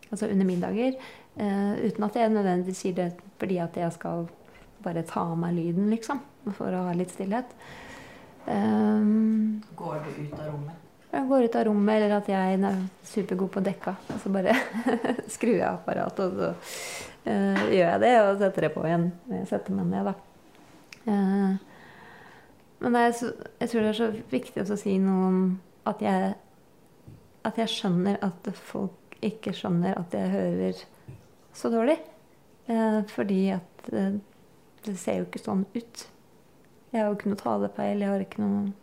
Altså 0.06 0.30
under 0.30 0.46
middager. 0.48 0.94
Uh, 1.36 1.74
uten 1.82 2.06
at 2.06 2.16
jeg 2.16 2.32
nødvendigvis 2.32 2.84
sier 2.86 2.96
det 2.96 3.08
fordi 3.42 3.58
at 3.60 3.76
jeg 3.76 3.92
skal 3.92 4.30
bare 4.86 5.04
ta 5.04 5.26
av 5.34 5.36
meg 5.42 5.58
lyden, 5.58 5.90
liksom. 5.92 6.22
For 6.56 6.72
å 6.72 6.86
ha 6.88 6.94
litt 6.96 7.12
stillhet. 7.12 7.52
Går 8.46 9.98
du 10.06 10.10
ut 10.22 10.38
av 10.38 10.46
rommet? 10.46 10.85
Jeg 11.16 11.28
går 11.30 11.46
ut 11.48 11.56
av 11.56 11.66
rommet, 11.70 11.96
eller 11.96 12.14
at 12.18 12.30
jeg 12.30 12.56
er 12.58 12.80
supergod 13.08 13.52
på 13.54 13.64
dekka. 13.64 13.94
Og 14.14 14.22
så 14.22 14.32
bare 14.34 14.56
skrur 15.36 15.56
jeg 15.56 15.68
apparatet, 15.70 16.26
og 16.26 16.34
så 16.40 16.50
uh, 17.30 17.62
gjør 17.72 17.92
jeg 17.94 18.02
det, 18.04 18.14
og 18.22 18.42
setter 18.42 18.68
det 18.68 18.72
på 18.74 18.84
igjen. 18.88 19.06
Jeg 19.32 19.48
setter 19.52 19.78
meg 19.78 19.92
ned, 19.94 20.10
da. 20.10 20.16
Uh, 21.06 21.56
men 22.84 22.98
så, 23.16 23.32
jeg 23.62 23.72
tror 23.72 23.86
det 23.86 23.92
er 23.94 24.00
så 24.02 24.10
viktig 24.34 24.66
å 24.66 24.80
si 24.80 24.98
noe 25.02 25.30
om 25.30 25.40
at 25.88 26.04
jeg, 26.04 26.34
at 27.48 27.62
jeg 27.62 27.72
skjønner 27.72 28.20
at 28.26 28.52
folk 28.58 29.16
ikke 29.26 29.54
skjønner 29.56 29.96
at 29.98 30.14
jeg 30.14 30.34
hører 30.34 30.84
så 31.56 31.72
dårlig. 31.72 31.98
Uh, 32.68 33.06
fordi 33.14 33.44
at 33.56 33.88
det 33.88 34.98
ser 35.00 35.22
jo 35.22 35.30
ikke 35.30 35.42
sånn 35.42 35.64
ut. 35.78 36.08
Jeg 36.92 37.00
har 37.00 37.08
jo 37.08 37.16
ikke 37.18 37.32
noe 37.32 37.40
talepeil, 37.40 38.04
jeg 38.04 38.12
har 38.12 38.24
ikke 38.24 38.44
noe 38.44 38.74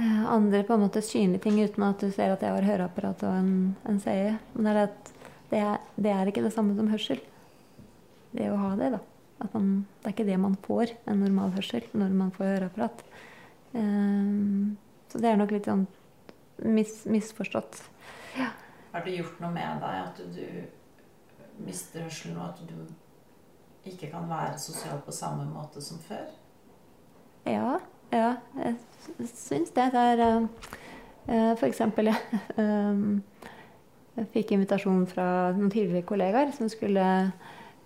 andre 0.00 0.62
på 0.64 0.74
en 0.74 0.84
måte 0.84 1.02
synlige 1.04 1.44
ting 1.44 1.58
uten 1.60 1.84
at 1.84 2.00
du 2.00 2.10
ser 2.14 2.32
at 2.32 2.42
jeg 2.44 2.54
har 2.54 2.66
høreapparat 2.66 3.24
og 3.28 3.36
en, 3.36 3.52
en 3.88 4.00
seie. 4.02 4.36
Men 4.54 4.68
det 4.68 4.72
er, 4.72 4.82
at 4.88 5.12
det, 5.50 5.60
er, 5.60 5.78
det 5.96 6.12
er 6.14 6.30
ikke 6.30 6.44
det 6.44 6.52
samme 6.54 6.76
som 6.78 6.90
hørsel. 6.92 7.20
Det 8.30 8.46
å 8.50 8.58
ha 8.60 8.74
det, 8.78 8.92
da. 8.94 9.00
Man, 9.52 9.70
det 10.00 10.08
er 10.08 10.14
ikke 10.14 10.28
det 10.28 10.38
man 10.40 10.56
får, 10.66 10.94
en 11.08 11.22
normal 11.24 11.54
hørsel, 11.56 11.86
når 11.96 12.16
man 12.16 12.32
får 12.34 12.52
høreapparat. 12.52 13.04
Um, 13.72 14.76
så 15.10 15.20
det 15.22 15.30
er 15.30 15.38
nok 15.40 15.54
litt 15.54 15.68
sånn 15.68 15.86
mis, 16.64 17.00
misforstått. 17.08 17.80
Ja. 18.38 18.50
Har 18.92 19.06
det 19.06 19.16
gjort 19.16 19.40
noe 19.42 19.52
med 19.54 19.80
deg 19.82 20.00
at 20.04 20.20
du 20.34 21.64
mister 21.64 22.04
hørselen, 22.04 22.38
og 22.38 22.52
at 22.52 22.62
du 22.68 23.88
ikke 23.90 24.10
kan 24.12 24.28
være 24.30 24.58
sosial 24.60 25.00
på 25.04 25.14
samme 25.14 25.46
måte 25.48 25.82
som 25.82 26.00
før? 26.04 26.28
Ja, 27.48 27.78
ja, 28.12 28.34
jeg 28.58 29.28
syns 29.34 29.72
det. 29.76 29.90
Det 29.94 30.04
er 30.06 31.54
For 31.58 31.68
eksempel 31.68 32.10
jeg, 32.10 32.40
um, 32.62 33.22
jeg 34.16 34.28
fikk 34.34 34.54
invitasjon 34.56 35.06
fra 35.10 35.26
noen 35.54 35.70
tidligere 35.70 36.06
kollegaer 36.08 36.52
som 36.56 36.70
skulle 36.72 37.04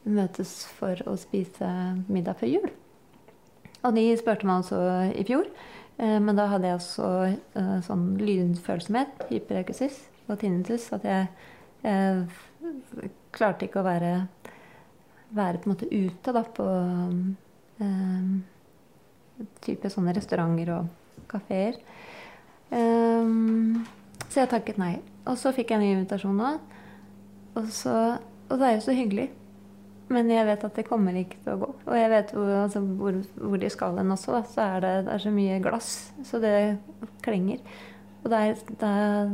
møtes 0.05 0.65
for 0.79 1.01
å 1.09 1.17
spise 1.21 1.69
middag 2.09 2.39
før 2.41 2.53
jul. 2.53 2.73
Og 3.85 3.97
de 3.97 4.05
spurte 4.17 4.49
meg 4.49 4.63
altså 4.63 4.81
i 5.13 5.25
fjor, 5.29 5.49
men 5.99 6.37
da 6.37 6.47
hadde 6.49 6.71
jeg 6.71 6.79
også 6.79 7.09
sånn 7.85 8.07
lydfølsomhet, 8.21 9.27
hyperekusis 9.29 9.99
og 10.29 10.41
tinnitus, 10.41 10.89
at 10.97 11.05
jeg, 11.05 11.29
jeg 11.85 13.11
klarte 13.35 13.69
ikke 13.69 13.83
å 13.83 13.87
være, 13.87 14.13
være 15.37 15.61
på 15.61 15.69
en 15.69 15.75
måte 15.75 15.91
ute 15.93 16.35
da, 16.35 16.45
på 16.57 16.69
um, 17.85 18.43
type 19.65 19.91
sånne 19.91 20.15
restauranter 20.17 20.73
og 20.77 21.25
kafeer. 21.31 21.79
Um, 22.71 23.85
så 24.29 24.43
jeg 24.43 24.53
takket 24.53 24.81
nei. 24.81 24.97
Og 25.31 25.39
så 25.41 25.55
fikk 25.57 25.73
jeg 25.73 25.81
en 25.81 25.85
ny 25.85 25.95
invitasjon 25.95 26.37
nå. 26.39 26.53
Og, 27.55 27.67
så, 27.73 27.95
og 28.49 28.61
det 28.61 28.69
er 28.69 28.77
jo 28.77 28.85
så 28.85 28.95
hyggelig. 28.97 29.29
Men 30.13 30.29
jeg 30.29 30.45
vet 30.47 30.65
at 30.67 30.77
det 30.77 30.87
kommer 30.87 31.17
ikke 31.17 31.39
til 31.45 31.55
å 31.55 31.61
gå. 31.63 31.69
Og 31.87 31.97
jeg 31.97 32.11
vet 32.13 32.33
hvor, 32.37 32.51
altså, 32.65 32.83
hvor, 32.99 33.19
hvor 33.41 33.61
de 33.61 33.71
skal 33.73 34.01
hen 34.01 34.15
også. 34.15 34.35
Da. 34.37 34.43
Så 34.51 34.65
er 34.65 34.85
det, 34.85 34.95
det 35.07 35.15
er 35.15 35.23
så 35.25 35.33
mye 35.35 35.61
glass, 35.65 35.93
så 36.29 36.41
det 36.43 36.55
klenger. 37.25 37.63
Og 38.25 38.33
det 38.33 38.41
er, 38.41 38.59
det 38.69 38.91
er, 38.91 39.33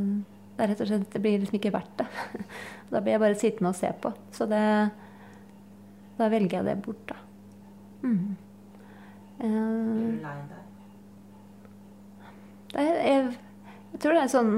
det 0.56 0.64
er 0.64 0.70
rett 0.72 0.80
og 0.82 0.88
slett 0.90 1.12
Det 1.12 1.22
blir 1.22 1.42
liksom 1.42 1.58
ikke 1.60 1.74
verdt 1.74 2.02
det. 2.02 2.08
Da 2.90 2.98
blir 2.98 3.14
jeg 3.14 3.22
bare 3.22 3.38
sittende 3.38 3.70
og 3.70 3.78
se 3.78 3.90
på. 4.02 4.12
Så 4.34 4.46
det 4.50 4.62
Da 6.18 6.28
velger 6.28 6.60
jeg 6.60 6.68
det 6.68 6.78
bort, 6.84 7.02
da. 7.08 7.18
Mm. 8.02 8.36
Blir 9.40 10.10
du 10.12 10.24
lei 10.24 10.40
deg? 10.50 10.58
Det 12.70 12.82
er, 12.82 12.98
jeg, 13.02 13.30
jeg 13.90 14.02
tror 14.02 14.14
det 14.14 14.20
er 14.22 14.30
sånn 14.30 14.50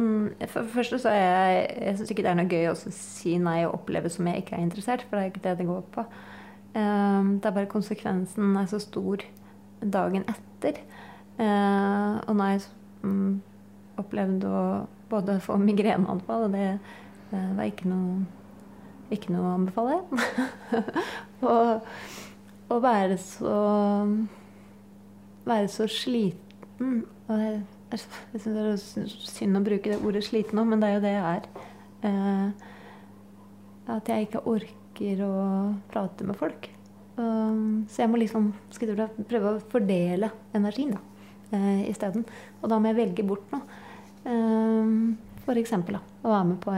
For 0.51 0.67
det 0.67 0.75
første 0.75 0.99
så 1.01 1.13
er 1.15 1.23
jeg 1.23 1.61
Jeg 1.87 1.95
syns 1.99 2.11
ikke 2.13 2.25
det 2.27 2.33
er 2.33 2.39
noe 2.41 2.51
gøy 2.51 2.67
å 2.73 2.75
si 2.97 3.37
nei 3.41 3.63
og 3.65 3.79
oppleve 3.79 4.11
som 4.13 4.29
jeg 4.29 4.43
ikke 4.43 4.59
er 4.59 4.67
interessert, 4.67 5.07
for 5.07 5.17
det 5.17 5.25
er 5.25 5.33
ikke 5.33 5.45
det 5.47 5.55
det 5.63 5.69
går 5.69 5.87
på. 5.95 6.05
Um, 6.73 7.39
det 7.39 7.49
er 7.49 7.57
bare 7.57 7.71
konsekvensen 7.71 8.57
er 8.57 8.69
så 8.71 8.81
stor 8.83 9.25
dagen 9.83 10.25
etter. 10.31 10.81
Uh, 11.39 12.21
og 12.27 12.37
når 12.37 12.53
jeg 12.55 12.63
um, 13.05 13.41
opplevde 14.01 14.49
å 14.49 14.63
både 15.13 15.37
få 15.45 15.59
migreneanfall, 15.61 16.47
og 16.49 16.57
det 16.57 16.69
uh, 17.33 17.51
var 17.59 17.69
ikke 17.69 17.91
noe 17.93 18.23
ikke 19.13 19.35
noe 19.35 19.45
å 19.45 19.57
anbefale. 19.59 19.99
og 21.53 22.73
å 22.73 22.79
være 22.81 23.19
så 23.21 23.57
være 25.49 25.71
så 25.73 25.87
sliten. 25.91 27.03
Og 27.29 27.39
jeg, 27.41 27.63
jeg 27.93 28.03
syns 28.03 28.45
det 28.47 28.67
er 28.67 29.15
synd 29.29 29.59
å 29.59 29.65
bruke 29.65 29.93
det 29.93 30.01
ordet 30.03 30.25
sliten 30.27 30.59
nå, 30.59 30.67
men 30.69 30.83
det 30.83 30.91
er 30.91 30.97
jo 30.97 31.05
det 31.05 31.15
jeg 31.17 31.41
er. 31.41 31.49
Eh, 32.09 32.69
at 33.93 34.09
jeg 34.09 34.29
ikke 34.29 34.45
orker 34.49 35.25
å 35.27 35.33
prate 35.91 36.27
med 36.27 36.39
folk. 36.39 36.69
Um, 37.17 37.85
så 37.93 38.05
jeg 38.05 38.11
må 38.11 38.19
liksom 38.23 38.53
jeg 38.73 39.09
prøve 39.29 39.51
å 39.51 39.65
fordele 39.73 40.31
energien 40.57 40.95
da, 40.95 41.03
eh, 41.53 41.83
isteden. 41.91 42.25
Og 42.63 42.71
da 42.73 42.79
må 42.79 42.91
jeg 42.91 43.01
velge 43.03 43.27
bort 43.27 43.53
noe. 43.53 43.81
Um, 44.25 45.19
for 45.43 45.59
eksempel 45.59 45.99
da, 45.99 46.03
å 46.23 46.31
være 46.31 46.49
med 46.53 46.61
på 46.63 46.77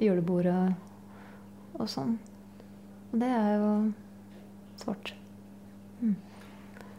julebordet 0.00 0.56
og, 0.56 1.78
og 1.82 1.92
sånn. 1.92 2.16
Og 3.12 3.20
det 3.20 3.28
er 3.28 3.52
jo 3.60 3.70
svart. 4.80 5.14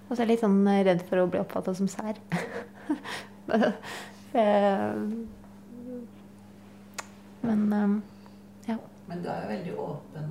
Og 0.08 0.16
så 0.16 0.22
er 0.22 0.26
jeg 0.26 0.32
litt 0.34 0.46
sånn 0.46 0.62
redd 0.88 1.02
for 1.10 1.18
å 1.22 1.30
bli 1.32 1.40
oppfatta 1.42 1.72
som 1.78 1.88
sær. 1.92 2.16
Men 7.48 7.62
um, 7.74 8.04
ja. 8.68 8.78
Men 9.08 9.24
du 9.24 9.28
er 9.32 9.44
jo 9.44 9.52
veldig 9.52 9.76
åpen 9.84 10.26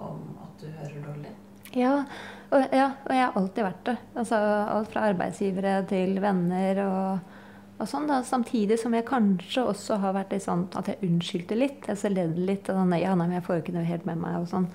om 0.00 0.20
at 0.44 0.52
du 0.60 0.66
hører 0.68 1.00
dårlig. 1.08 1.32
Ja 1.72 2.04
og, 2.52 2.68
ja, 2.74 2.88
og 3.06 3.14
jeg 3.14 3.24
har 3.24 3.36
alltid 3.38 3.64
vært 3.64 3.84
det. 3.86 3.94
Altså, 4.20 4.38
alt 4.74 4.90
fra 4.92 5.06
arbeidsgivere 5.08 5.76
til 5.88 6.18
venner 6.20 6.80
og, 6.84 7.38
og 7.78 7.88
sånn. 7.88 8.08
Da. 8.10 8.20
Samtidig 8.28 8.76
som 8.80 8.92
jeg 8.96 9.08
kanskje 9.08 9.64
også 9.70 9.96
har 10.02 10.16
vært 10.18 10.34
litt 10.36 10.44
sånn 10.44 10.66
at 10.76 10.90
jeg 10.90 11.00
unnskyldte 11.08 11.56
litt. 11.56 11.88
Jeg 11.88 12.12
ledd 12.12 12.36
litt. 12.36 12.68
Og 12.68 12.76
sånn, 12.76 12.92
ja, 13.00 13.14
nei, 13.16 13.28
men 13.30 13.38
jeg 13.38 13.46
får 13.46 13.58
jo 13.58 13.64
ikke 13.64 13.76
noe 13.78 13.88
helt 13.88 14.08
med 14.08 14.20
meg 14.20 14.40
og 14.42 14.50
sånn. 14.52 14.68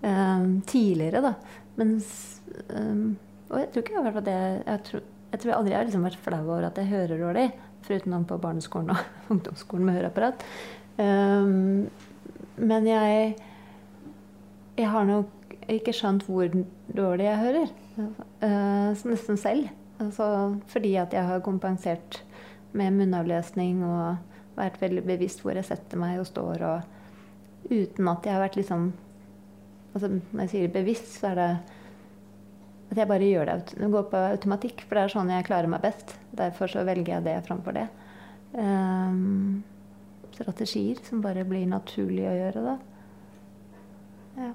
Um, 0.00 0.60
tidligere, 0.68 1.20
da. 1.26 1.34
Mens 1.76 2.08
um, 2.70 3.18
og 3.48 3.56
jeg 3.62 3.70
tror 3.72 3.84
ikke 3.84 3.96
jeg 3.96 4.04
vært 4.08 4.26
det. 4.28 4.40
Jeg 4.66 4.82
tror, 4.88 5.02
jeg 5.32 5.40
tror 5.40 5.54
aldri 5.56 5.72
jeg 5.72 5.78
har 5.78 5.88
liksom 5.88 6.04
vært 6.04 6.22
flau 6.24 6.42
over 6.42 6.68
at 6.68 6.78
jeg 6.80 6.90
hører 6.92 7.22
dårlig. 7.22 7.46
Foruten 7.86 8.26
på 8.28 8.38
barneskolen 8.42 8.92
og 8.92 9.02
ungdomsskolen 9.32 9.88
med 9.88 9.98
høreapparat. 9.98 10.44
Um, 10.98 11.88
men 12.58 12.86
jeg 12.86 13.36
Jeg 14.78 14.88
har 14.90 15.04
nok 15.04 15.54
ikke 15.68 15.92
skjønt 15.92 16.22
hvor 16.22 16.46
dårlig 16.94 17.24
jeg 17.24 17.38
hører. 17.38 17.72
Uh, 17.98 18.94
nesten 19.10 19.36
selv. 19.36 19.68
Altså, 19.98 20.54
fordi 20.66 20.94
at 20.94 21.12
jeg 21.12 21.26
har 21.26 21.40
kompensert 21.40 22.22
med 22.72 22.94
munnavlesning 22.94 23.82
og 23.82 24.16
vært 24.58 24.78
veldig 24.80 25.02
bevisst 25.06 25.42
hvor 25.42 25.56
jeg 25.58 25.66
setter 25.66 25.98
meg 25.98 26.20
og 26.20 26.28
står. 26.28 26.62
Og 26.62 27.72
uten 27.72 28.08
at 28.12 28.26
jeg 28.26 28.36
har 28.36 28.44
vært 28.44 28.60
liksom 28.60 28.92
altså 29.94 30.08
Når 30.08 30.40
jeg 30.44 30.50
sier 30.50 30.68
bevisst, 30.68 31.14
så 31.18 31.30
er 31.32 31.34
det 31.34 31.77
at 32.88 32.96
jeg 32.96 33.08
bare 33.10 33.26
gjør 33.28 33.50
det, 33.50 33.88
går 33.92 34.06
på 34.08 34.20
automatikk, 34.34 34.84
for 34.86 34.96
det 34.96 35.02
er 35.04 35.12
sånn 35.12 35.32
jeg 35.32 35.46
klarer 35.48 35.70
meg 35.70 35.82
best. 35.84 36.14
Derfor 36.36 36.70
så 36.72 36.84
velger 36.88 37.18
jeg 37.18 37.26
det 37.26 37.34
framfor 37.44 37.76
det. 37.76 37.88
Um, 38.54 39.60
strategier 40.32 41.00
som 41.04 41.20
bare 41.24 41.44
blir 41.48 41.66
naturlig 41.68 42.24
å 42.30 42.36
gjøre, 42.36 42.62
da. 42.64 42.76
Ja. 44.38 44.52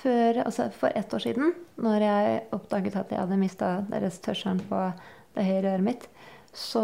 Før, 0.00 0.40
altså 0.46 0.70
for 0.72 0.96
ett 0.96 1.12
år 1.12 1.24
siden, 1.26 1.52
når 1.82 2.06
jeg 2.06 2.40
oppdaget 2.56 2.96
at 2.96 3.12
jeg 3.12 3.20
hadde 3.20 3.40
mista 3.40 3.72
deres 3.90 4.16
tørselen 4.24 4.62
på 4.70 4.80
det 5.36 5.44
høyre 5.44 5.74
øret 5.74 5.84
mitt, 5.84 6.08
så 6.56 6.82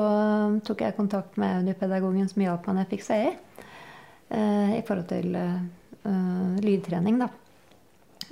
tok 0.67 0.85
jeg 0.85 0.99
kontakt 0.99 1.39
med 1.41 1.63
audiopedagogen 1.63 2.29
som 2.31 2.45
hjalp 2.45 2.69
meg 2.69 2.77
når 2.77 2.85
jeg 2.85 2.93
fikk 2.93 3.07
CE, 3.07 3.33
i. 3.33 4.37
i 4.77 4.85
forhold 4.87 5.09
til 5.11 5.33
uh, 5.39 6.61
lydtrening, 6.63 7.19
da. 7.25 7.31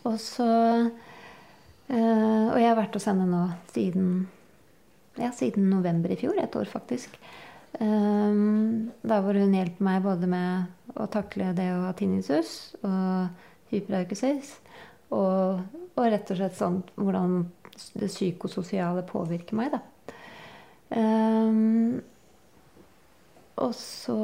Og 0.04 0.18
så 0.20 0.44
eh, 0.44 1.12
Og 1.92 2.56
jeg 2.58 2.68
har 2.70 2.78
vært 2.78 2.94
hos 2.96 3.06
henne 3.10 3.26
nå 3.28 3.42
siden 3.74 4.06
ja, 5.16 5.30
siden 5.32 5.70
november 5.70 6.12
i 6.12 6.18
fjor. 6.18 6.38
Et 6.40 6.56
år, 6.56 6.64
faktisk. 6.70 7.18
Um, 7.80 8.90
da 9.02 9.18
hvor 9.22 9.34
hun 9.38 9.54
hjelper 9.54 9.82
meg 9.82 10.04
både 10.04 10.28
med 10.30 10.98
å 11.00 11.08
takle 11.10 11.50
det 11.58 11.66
å 11.74 11.86
ha 11.88 11.94
tinnitus 11.98 12.74
og 12.86 13.72
hyperakusis, 13.72 14.52
og, 15.10 15.64
og, 15.96 16.04
rett 16.06 16.30
og 16.30 16.38
slett 16.38 16.58
sånn 16.58 16.78
hvordan 16.94 17.40
det 17.98 18.10
psykososiale 18.12 19.02
påvirker 19.08 19.58
meg, 19.58 19.74
da. 19.74 19.80
Um, 20.94 21.98
og 23.58 23.72
så 23.74 24.20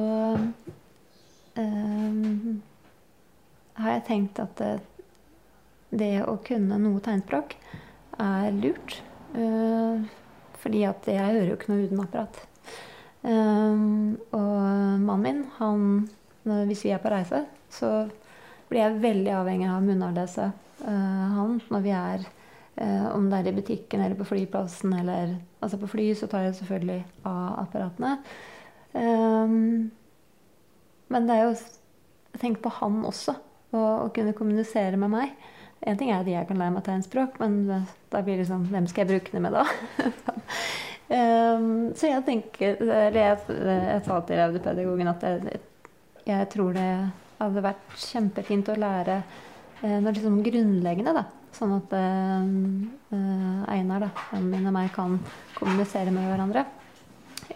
um, 1.58 2.62
har 3.80 3.96
jeg 3.96 4.06
tenkt 4.06 4.38
at 4.42 4.54
det, 4.62 4.72
det, 5.90 6.22
å 6.24 6.38
kunne 6.46 6.78
noe 6.80 7.02
tegnspråk 7.04 7.56
er 8.20 8.50
lurt. 8.56 9.00
Uh, 9.34 10.06
fordi 10.60 10.84
at 10.88 11.06
jeg 11.08 11.22
hører 11.22 11.52
jo 11.52 11.58
ikke 11.58 11.72
noe 11.72 11.86
uten 11.88 12.02
apparat. 12.02 12.40
Um, 13.20 14.16
og 14.32 15.00
mannen 15.04 15.22
min, 15.24 15.40
han, 15.58 15.80
hvis 16.68 16.84
vi 16.86 16.92
er 16.94 17.02
på 17.02 17.12
reise, 17.12 17.44
så 17.72 18.08
blir 18.70 18.84
jeg 18.84 19.00
veldig 19.02 19.32
avhengig 19.34 19.68
av 19.68 19.84
munnavlese 19.84 20.46
uh, 20.86 21.26
han 21.36 21.58
når 21.68 21.82
vi 21.84 21.92
er 21.92 22.22
uh, 22.24 23.08
Om 23.12 23.26
det 23.28 23.40
er 23.40 23.48
i 23.50 23.54
butikken 23.58 24.00
eller 24.00 24.16
på 24.16 24.28
flyplassen 24.30 24.94
eller 25.02 25.34
Altså 25.60 25.76
på 25.80 25.90
fly 25.92 26.06
så 26.16 26.30
tar 26.30 26.46
jeg 26.46 26.56
selvfølgelig 26.56 27.02
av 27.28 27.58
apparatene. 27.66 28.14
Men 31.12 31.26
det 31.28 31.34
er 31.34 31.42
jo 31.44 31.58
Tenk 32.40 32.62
på 32.64 32.70
han 32.78 33.02
også. 33.04 33.34
Å 33.76 34.08
kunne 34.14 34.32
kommunisere 34.38 34.96
med 34.96 35.12
meg. 35.12 35.34
En 35.88 35.96
ting 35.96 36.10
er 36.12 36.20
at 36.20 36.28
jeg 36.28 36.46
kan 36.48 36.58
lære 36.60 36.74
meg 36.74 36.84
tegnspråk, 36.84 37.38
men 37.40 37.60
da 38.12 38.20
blir 38.20 38.36
det 38.36 38.44
liksom 38.44 38.66
Hvem 38.68 38.86
skal 38.90 39.06
jeg 39.06 39.10
bruke 39.14 39.32
det 39.32 39.40
med 39.40 39.54
da? 39.56 39.62
um, 41.08 41.68
så 41.98 42.10
jeg 42.10 42.24
tenker 42.26 42.82
Eller 42.84 43.20
jeg, 43.20 43.38
jeg 43.56 44.02
sa 44.04 44.18
til 44.28 44.42
audiopedagogen 44.44 45.12
at 45.14 45.24
jeg, 45.24 45.60
jeg, 46.26 46.48
tror 46.52 46.76
det 46.76 46.88
hadde 47.40 47.64
vært 47.64 47.96
kjempefint 47.96 48.68
å 48.68 48.76
lære 48.76 49.22
noe 49.80 50.12
liksom 50.12 50.42
grunnleggende, 50.44 51.14
da. 51.16 51.22
Sånn 51.56 51.72
at 51.78 51.94
uh, 51.96 53.70
Einar, 53.72 54.04
da, 54.04 54.40
min 54.44 54.68
og 54.68 54.74
meg, 54.76 54.90
kan 54.92 55.16
kommunisere 55.56 56.12
med 56.12 56.28
hverandre 56.28 56.66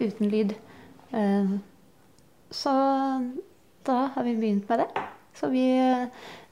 uten 0.01 0.31
lyd. 0.33 0.55
Uh, 1.13 1.59
så 2.55 2.73
da 3.87 3.99
har 4.15 4.27
vi 4.27 4.37
begynt 4.41 4.69
med 4.69 4.85
det. 4.85 5.05
Så 5.35 5.51
vi, 5.51 5.65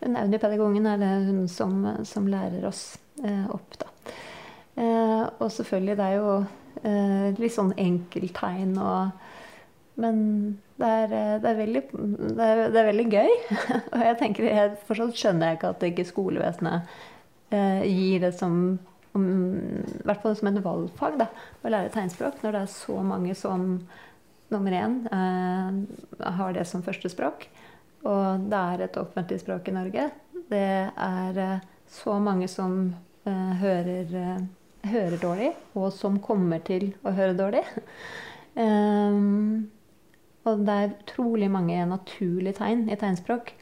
den 0.02 0.18
audiopedagogen 0.18 0.88
er 0.90 0.98
det 1.00 1.12
hun 1.28 1.46
som, 1.50 1.84
som 2.08 2.26
lærer 2.30 2.66
oss 2.66 2.96
eh, 3.22 3.46
opp, 3.52 3.78
da. 3.78 3.90
Eh, 4.74 5.22
og 5.38 5.48
selvfølgelig, 5.52 5.96
det 6.00 6.08
er 6.08 6.18
jo 6.18 6.34
eh, 6.82 7.28
litt 7.38 7.54
sånn 7.54 7.74
enkelttegn 7.78 8.74
og 8.80 9.28
Men 10.00 10.20
det 10.80 10.88
er, 10.88 11.10
eh, 11.12 11.34
det 11.42 11.50
er, 11.50 11.56
veldig, 11.58 11.82
det 11.92 12.46
er, 12.46 12.60
det 12.72 12.80
er 12.80 12.86
veldig 12.88 13.08
gøy. 13.12 13.32
og 13.92 14.04
jeg 14.06 14.18
tenker, 14.22 14.48
jeg 14.48 14.78
fortsatt 14.88 15.18
skjønner 15.20 15.50
jeg 15.50 15.58
ikke 15.58 15.72
at 15.74 15.84
ikke 15.90 16.08
skolevesenet 16.08 16.94
eh, 17.52 17.82
gir 17.86 18.24
det 18.24 18.32
som 18.38 18.62
om, 19.12 19.26
I 19.84 20.06
hvert 20.08 20.22
fall 20.24 20.38
som 20.38 20.48
et 20.48 20.62
valgfag, 20.64 21.18
da, 21.20 21.28
å 21.60 21.72
lære 21.72 21.92
tegnspråk, 21.92 22.40
når 22.40 22.56
det 22.56 22.62
er 22.64 22.72
så 22.72 22.96
mange 23.04 23.36
som 23.36 23.66
nummer 24.52 24.76
én 24.76 25.02
eh, 25.12 26.32
har 26.40 26.56
det 26.56 26.64
som 26.68 26.84
førstespråk. 26.84 27.46
Og 28.08 28.48
det 28.50 28.58
er 28.58 28.84
et 28.86 28.98
offentlig 29.00 29.38
språk 29.42 29.70
i 29.70 29.76
Norge. 29.76 30.08
Det 30.50 30.66
er 30.90 31.38
eh, 31.38 31.68
så 31.92 32.16
mange 32.20 32.48
som 32.50 32.94
uh, 33.28 33.52
hører, 33.60 34.10
uh, 34.16 34.88
hører, 34.88 35.16
dårlig, 35.20 35.50
og 35.78 35.92
som 35.94 36.18
kommer 36.24 36.62
til 36.66 36.90
å 37.04 37.12
høre 37.14 37.36
dårlig. 37.38 37.62
um, 38.56 39.68
og 40.48 40.64
det 40.66 40.78
er 40.78 40.94
utrolig 40.96 41.50
mange 41.52 41.78
naturlige 41.86 42.58
tegn 42.58 42.88
i 42.90 42.98
tegnspråk 42.98 43.54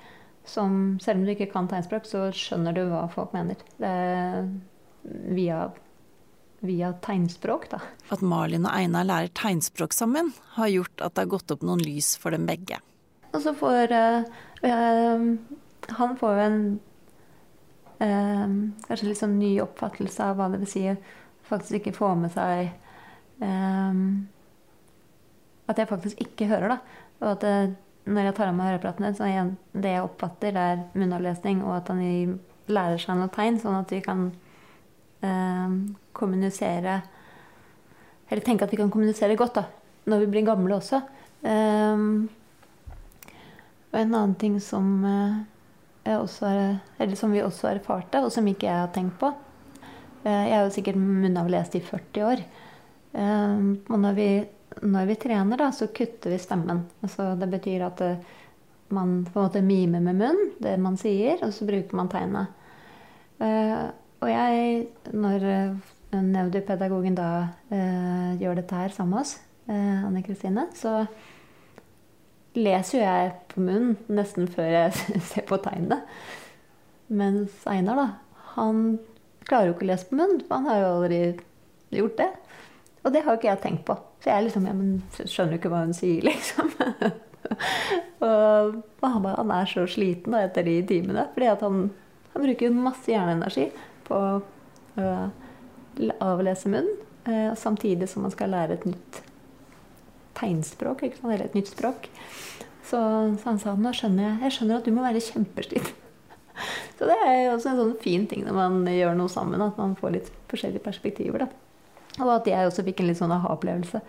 som 0.51 0.99
selv 1.03 1.21
om 1.21 1.27
du 1.27 1.35
ikke 1.35 1.51
kan 1.53 1.69
tegnspråk, 1.71 2.07
så 2.09 2.29
skjønner 2.35 2.75
du 2.75 2.83
hva 2.91 3.05
folk 3.13 3.35
mener. 3.37 3.61
Er 3.85 4.49
via, 5.37 5.71
via 6.65 6.93
tegnspråk, 7.05 7.69
da. 7.73 7.81
At 8.13 8.25
Malin 8.25 8.67
og 8.67 8.75
Einar 8.75 9.07
lærer 9.09 9.33
tegnspråk 9.37 9.95
sammen, 9.97 10.33
har 10.57 10.73
gjort 10.73 11.05
at 11.05 11.15
det 11.15 11.27
har 11.27 11.35
gått 11.37 11.55
opp 11.55 11.67
noen 11.67 11.85
lys 11.85 12.15
for 12.21 12.35
dem 12.35 12.49
begge. 12.49 12.81
Og 13.31 13.43
så 13.43 13.55
får 13.55 13.93
uh, 13.95 15.21
Han 15.99 16.17
får 16.19 16.43
en 16.45 16.59
uh, 18.01 18.49
kanskje 18.87 19.09
litt 19.09 19.21
sånn 19.21 19.39
ny 19.41 19.55
oppfattelse 19.63 20.31
av 20.31 20.39
hva 20.39 20.51
det 20.53 20.63
vil 20.65 20.73
si 20.73 20.85
faktisk 21.51 21.81
ikke 21.81 21.97
få 21.97 22.13
med 22.19 22.33
seg 22.35 22.71
um, 23.43 24.29
At 25.71 25.79
jeg 25.79 25.91
faktisk 25.91 26.21
ikke 26.23 26.51
hører, 26.51 26.77
da. 26.77 27.07
Og 27.21 27.33
at 27.35 27.47
det, 27.47 27.55
når 28.11 28.31
jeg 28.31 28.37
tar 28.39 28.51
av 28.51 28.57
meg 28.59 28.71
høreplatene, 28.71 29.11
så 29.15 29.27
er 29.27 29.51
det 29.75 29.95
jeg 29.95 30.05
oppfatter, 30.07 30.55
det 30.57 30.63
er 30.73 30.85
munnavlesning, 30.99 31.61
og 31.67 31.77
at 31.77 31.91
han 31.93 32.01
lærer 32.71 33.03
seg 33.03 33.19
noen 33.19 33.31
tegn, 33.35 33.59
sånn 33.61 33.77
at 33.79 33.93
vi 33.93 34.01
kan 34.03 34.31
kommunisere 36.17 36.95
Eller 38.31 38.41
tenke 38.47 38.65
at 38.65 38.73
vi 38.73 38.79
kan 38.81 38.89
kommunisere 38.91 39.37
godt 39.37 39.59
da, 39.59 39.65
når 40.09 40.23
vi 40.25 40.31
blir 40.33 40.47
gamle 40.47 40.79
også. 40.79 41.03
Um, 41.45 42.31
og 43.91 43.99
en 43.99 44.15
annen 44.15 44.35
ting 44.39 44.61
som, 44.63 45.05
eh, 45.05 45.39
er, 46.11 47.15
som 47.17 47.33
vi 47.33 47.43
også 47.43 47.73
erfarte, 47.73 48.23
og 48.23 48.31
som 48.33 48.47
ikke 48.47 48.69
jeg 48.69 48.79
har 48.85 48.93
tenkt 48.95 49.19
på 49.19 49.33
eh, 50.25 50.47
Jeg 50.49 50.55
er 50.55 50.65
jo 50.65 50.75
sikkert 50.75 51.01
munnavlest 51.01 51.75
i 51.75 51.83
40 51.83 52.25
år. 52.29 52.45
Eh, 53.13 53.57
og 53.91 53.99
når 53.99 54.15
vi, 54.15 54.29
når 54.83 55.11
vi 55.11 55.19
trener, 55.19 55.59
da, 55.59 55.71
så 55.75 55.91
kutter 55.91 56.31
vi 56.31 56.39
stemmen. 56.39 56.85
Altså, 57.03 57.35
det 57.41 57.51
betyr 57.51 57.87
at 57.89 58.05
man 58.91 59.25
på 59.27 59.39
en 59.39 59.47
måte 59.47 59.63
mimer 59.63 60.03
med 60.03 60.19
munnen 60.19 60.55
det 60.63 60.77
man 60.79 60.97
sier, 60.99 61.43
og 61.43 61.53
så 61.55 61.67
bruker 61.67 61.97
man 61.97 62.11
tegnet. 62.11 62.57
Og 63.41 64.29
jeg, 64.29 64.89
når 65.15 65.45
nevdopedagogen 66.11 67.15
da 67.17 67.29
gjør 68.37 68.59
dette 68.59 68.77
her 68.77 68.93
sammen 68.93 69.15
med 69.15 69.23
oss, 69.23 69.37
Anne 69.71 70.25
Kristine, 70.27 70.67
så 70.77 71.07
leser 72.59 72.99
jo 72.99 73.05
jeg 73.05 73.33
på 73.53 73.63
munnen 73.63 73.97
nesten 74.11 74.49
før 74.51 74.71
jeg 74.75 75.21
ser 75.31 75.47
på 75.49 75.61
tegnene. 75.63 76.03
Mens 77.11 77.65
Einar, 77.71 77.99
da, 77.99 78.43
han 78.55 78.99
klarer 79.49 79.71
jo 79.71 79.77
ikke 79.77 79.87
å 79.87 79.91
lese 79.91 80.11
på 80.11 80.19
munnen, 80.19 80.43
for 80.47 80.61
han 80.61 80.71
har 80.71 80.81
jo 80.81 80.93
aldri 80.95 81.21
gjort 82.01 82.21
det. 82.21 82.31
Og 83.01 83.15
det 83.15 83.25
har 83.25 83.35
jo 83.35 83.41
ikke 83.41 83.51
jeg 83.51 83.63
tenkt 83.65 83.85
på. 83.89 83.97
Så 84.21 84.31
jeg 84.31 84.47
liksom, 84.47 84.69
ja, 84.69 84.77
men 84.77 85.01
skjønner 85.17 85.57
jo 85.57 85.61
ikke 85.63 85.73
hva 85.73 85.85
hun 85.87 85.97
sier, 85.97 86.27
liksom. 86.29 86.71
og 88.21 88.77
han, 89.01 89.23
bare, 89.25 89.37
han, 89.39 89.55
er 89.57 89.71
så 89.71 89.87
sliten 89.91 90.37
da, 90.37 90.45
etter 90.47 90.67
de 90.69 90.77
timene. 90.87 91.27
Fordi 91.35 91.51
han, 91.65 91.87
han, 92.35 92.45
bruker 92.45 92.69
jo 92.69 92.77
masse 92.77 93.11
hjerneenergi 93.11 93.71
på 94.07 94.21
å 94.21 95.09
avlese 96.21 96.71
munnen, 96.71 96.95
uh, 97.27 97.51
samtidig 97.59 98.09
som 98.09 98.25
han 98.25 98.33
skal 98.35 98.53
lære 98.55 98.79
et 98.79 98.87
nytt 98.89 99.23
tegnspråk, 100.41 101.05
ikke 101.07 101.21
sant? 101.21 101.33
eller 101.35 101.47
et 101.47 101.57
nytt 101.59 101.71
språk. 101.71 102.11
Så, 102.83 102.99
så, 103.39 103.45
han 103.47 103.61
sa 103.63 103.77
nå 103.79 103.93
skjønner 103.95 104.27
jeg, 104.27 104.39
jeg 104.47 104.57
skjønner 104.57 104.81
at 104.81 104.89
du 104.89 104.95
må 104.97 105.05
være 105.05 105.23
kjempesliten. 105.23 105.99
Så 106.99 107.07
det 107.09 107.17
er 107.25 107.37
jo 107.45 107.53
også 107.55 107.71
en 107.71 107.79
sånn 107.79 107.93
fin 108.03 108.27
ting 108.29 108.43
når 108.45 108.57
man 108.57 108.81
gjør 108.91 109.15
noe 109.17 109.31
sammen, 109.33 109.63
at 109.65 109.79
man 109.81 109.95
får 109.97 110.17
litt 110.17 110.33
forskjellige 110.51 110.85
perspektiver. 110.85 111.47
Da. 111.47 112.19
Og 112.19 112.33
at 112.35 112.51
jeg 112.51 112.67
også 112.69 112.85
fikk 112.85 113.01
en 113.01 113.09
litt 113.09 113.21
sånn 113.21 113.33
aha-opplevelse. 113.33 114.03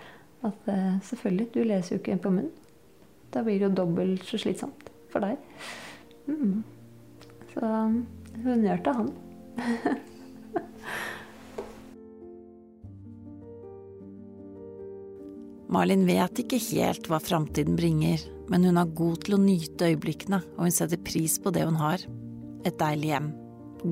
At 0.49 0.67
uh, 0.67 0.97
selvfølgelig, 1.05 1.47
du 1.53 1.61
leser 1.61 1.95
jo 1.95 2.01
ikke 2.01 2.17
på 2.25 2.33
munnen. 2.33 2.51
Da 3.31 3.45
blir 3.45 3.61
det 3.61 3.69
jo 3.69 3.75
dobbelt 3.77 4.25
så 4.27 4.41
slitsomt 4.41 4.89
for 5.13 5.23
deg. 5.23 5.37
Mm. 6.27 6.63
Så 7.53 7.73
honnør 8.43 8.81
til 8.83 8.97
han. 8.97 9.13
Malin 15.71 16.01
vet 16.03 16.41
ikke 16.43 16.57
helt 16.73 17.05
hva 17.07 17.21
framtiden 17.23 17.77
bringer, 17.79 18.19
men 18.51 18.65
hun 18.67 18.79
er 18.81 18.89
god 18.91 19.21
til 19.23 19.37
å 19.37 19.39
nyte 19.39 19.87
øyeblikkene, 19.93 20.41
og 20.57 20.67
hun 20.67 20.75
setter 20.75 20.99
pris 20.99 21.37
på 21.39 21.53
det 21.55 21.63
hun 21.63 21.79
har. 21.79 22.03
Et 22.67 22.75
deilig 22.75 23.13
hjem, 23.13 23.29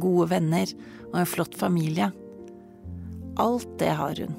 gode 0.04 0.28
venner 0.34 0.74
og 1.14 1.16
en 1.22 1.30
flott 1.30 1.56
familie. 1.56 2.10
Alt 3.40 3.72
det 3.80 3.94
har 3.96 4.20
hun, 4.20 4.36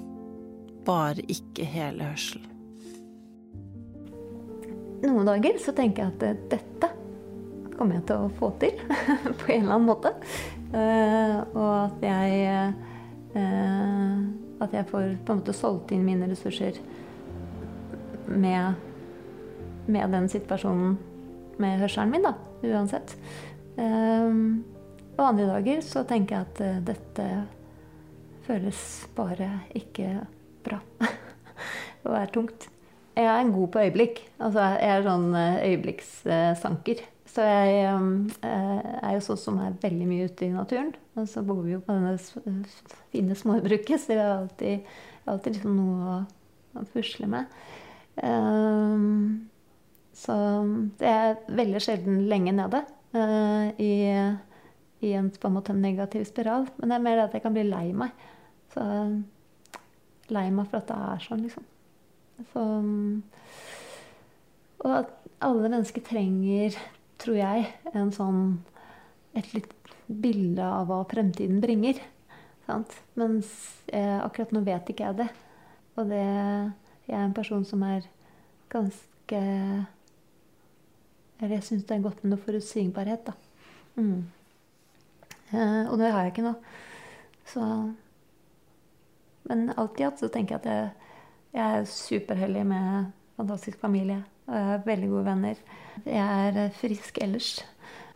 bare 0.85 1.25
ikke 1.33 1.65
hele 1.65 2.11
hørselen. 2.11 2.45
Noen 5.01 5.25
dager 5.25 5.57
så 5.65 5.73
tenker 5.73 6.05
jeg 6.05 6.13
at 6.13 6.29
eh, 6.29 6.41
dette 6.53 6.93
kommer 7.73 7.97
jeg 7.97 8.05
til 8.11 8.27
å 8.27 8.33
få 8.37 8.53
til 8.61 8.77
på 9.41 9.55
en 9.55 9.63
eller 9.63 9.79
annen 9.79 9.89
måte. 9.89 10.13
Uh, 10.71 11.41
og 11.57 11.71
at 11.87 12.05
jeg 12.05 12.75
uh, 13.33 14.19
at 14.61 14.75
jeg 14.77 14.89
får 14.93 15.15
på 15.25 15.33
en 15.33 15.41
måte 15.41 15.57
solgt 15.57 15.95
inn 15.97 16.05
mine 16.05 16.29
ressurser 16.29 16.77
med, 18.31 18.75
med 19.91 20.13
den 20.15 20.29
situasjonen 20.31 20.99
med 21.61 21.81
hørselen 21.83 22.13
min, 22.15 22.25
da, 22.25 22.35
uansett. 22.65 23.15
Um, 23.77 24.63
og 25.19 25.25
andre 25.31 25.49
dager 25.51 25.83
så 25.85 26.05
tenker 26.09 26.39
jeg 26.39 26.49
at 26.49 26.61
uh, 26.65 26.83
dette 26.91 27.29
føles 28.47 28.83
bare 29.17 29.51
ikke 29.77 30.09
bra. 30.65 30.81
og 32.07 32.15
er 32.17 32.33
tungt. 32.35 32.69
Jeg 33.19 33.27
er 33.27 33.41
en 33.43 33.53
god 33.53 33.73
på 33.75 33.83
øyeblikk. 33.85 34.23
Altså, 34.41 34.71
jeg 34.81 34.95
er 34.95 35.07
sånn 35.07 35.29
uh, 35.37 35.61
øyeblikkssanker. 35.67 37.05
Så 37.31 37.45
jeg 37.47 37.93
um, 37.95 38.25
er 38.43 39.13
jo 39.15 39.23
sånn 39.23 39.39
som 39.39 39.61
er 39.63 39.77
veldig 39.83 40.09
mye 40.09 40.31
ute 40.31 40.49
i 40.49 40.55
naturen. 40.55 40.91
Og 41.19 41.29
så 41.31 41.45
bor 41.47 41.61
vi 41.63 41.77
jo 41.77 41.83
på 41.85 41.95
denne 41.95 42.17
fine 43.13 43.37
småbruket, 43.39 44.01
så 44.03 44.17
jeg 44.17 44.23
har 44.23 44.33
alltid, 44.41 44.89
alltid 45.31 45.59
liksom 45.59 45.77
noe 45.77 46.17
å, 46.17 46.17
å 46.81 46.87
pusle 46.95 47.29
med. 47.31 47.61
Um, 48.23 49.49
så 50.17 50.37
det 51.01 51.09
er 51.09 51.39
veldig 51.49 51.81
sjelden 51.81 52.25
lenge 52.29 52.53
nede 52.53 52.83
uh, 53.17 53.71
i, 53.81 53.93
i, 55.01 55.13
en, 55.17 55.31
på 55.31 55.49
en 55.49 55.57
måte 55.57 55.73
en 55.73 55.83
negativ 55.83 56.27
spiral. 56.29 56.69
Men 56.79 56.93
det 56.93 56.99
er 56.99 57.05
mer 57.07 57.21
det 57.21 57.27
at 57.29 57.37
jeg 57.39 57.45
kan 57.47 57.57
bli 57.57 57.67
lei 57.69 57.87
meg. 57.97 58.15
Så 58.75 58.85
lei 60.31 60.47
meg 60.55 60.69
for 60.71 60.83
at 60.83 60.91
det 60.91 60.99
er 61.11 61.25
sånn, 61.25 61.45
liksom. 61.47 61.67
Så, 62.53 62.63
og 64.81 64.93
at 64.95 65.11
alle 65.45 65.69
mennesker 65.69 66.05
trenger, 66.05 66.77
tror 67.21 67.37
jeg, 67.37 67.67
en 67.93 68.13
sånn 68.15 68.41
et 69.37 69.53
litt 69.55 69.75
bilde 70.07 70.65
av 70.65 70.89
hva 70.89 71.03
fremtiden 71.11 71.61
bringer. 71.63 72.01
Sant? 72.67 72.95
Mens 73.19 73.51
eh, 73.87 74.19
akkurat 74.23 74.55
nå 74.55 74.63
vet 74.67 74.91
ikke 74.93 75.11
jeg 75.11 75.21
det. 75.23 75.29
Og 75.99 76.11
det 76.11 76.25
Jeg 77.11 77.19
er 77.19 77.27
en 77.27 77.35
person 77.35 77.65
som 77.67 77.83
er 77.83 78.05
ganske 78.71 79.39
Eller 81.41 81.57
jeg 81.57 81.65
syns 81.67 81.87
det 81.89 81.97
er 81.97 82.05
godt 82.05 82.23
med 82.23 82.35
noe 82.35 82.45
forutsigbarhet, 82.45 83.27
da. 83.27 83.33
Mm. 83.97 84.29
Eh, 85.51 85.91
og 85.91 85.97
det 85.99 86.13
har 86.13 86.23
jeg 86.23 86.35
ikke 86.35 86.47
nå. 86.47 86.55
Så 87.51 87.65
Men 89.51 89.73
alt 89.75 89.99
i 89.99 90.07
alt 90.07 90.21
så 90.21 90.29
tenker 90.29 90.55
jeg 90.55 90.61
at 90.61 90.71
jeg, 90.71 90.91
jeg 91.57 91.81
er 91.81 91.91
superheldig 91.91 92.67
med 92.67 93.11
fantastisk 93.41 93.81
familie. 93.81 94.23
Og 94.47 94.55
jeg 94.55 94.65
har 94.69 94.87
veldig 94.87 95.09
gode 95.09 95.25
venner. 95.33 95.67
Jeg 96.05 96.55
er 96.55 96.71
frisk 96.79 97.19
ellers. 97.23 97.55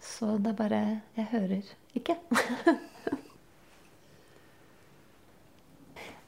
Så 0.01 0.37
det 0.39 0.53
er 0.53 0.61
bare 0.63 1.01
Jeg 1.17 1.31
hører 1.33 1.75
ikke. 1.95 2.17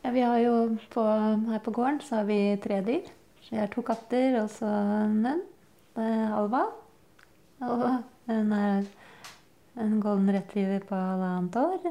ja, 0.07 0.13
vi 0.15 0.21
har 0.23 0.39
jo 0.39 0.55
på, 0.93 1.03
her 1.51 1.63
på 1.65 1.73
gården 1.75 1.97
så 2.01 2.21
har 2.21 2.27
vi 2.29 2.39
tre 2.63 2.79
dyr. 2.87 3.09
Vi 3.49 3.57
har 3.59 3.71
to 3.73 3.83
katter 3.83 4.37
og 4.39 4.51
så 4.55 4.69
en 4.71 5.25
hund. 5.27 5.43
Alva. 5.97 6.61
Og 7.67 7.83
hun 8.29 8.53
er 8.55 8.87
en 9.83 9.97
golden 10.05 10.31
retriever 10.37 10.85
på 10.87 10.95
halvannet 10.95 11.59
år. 11.59 11.91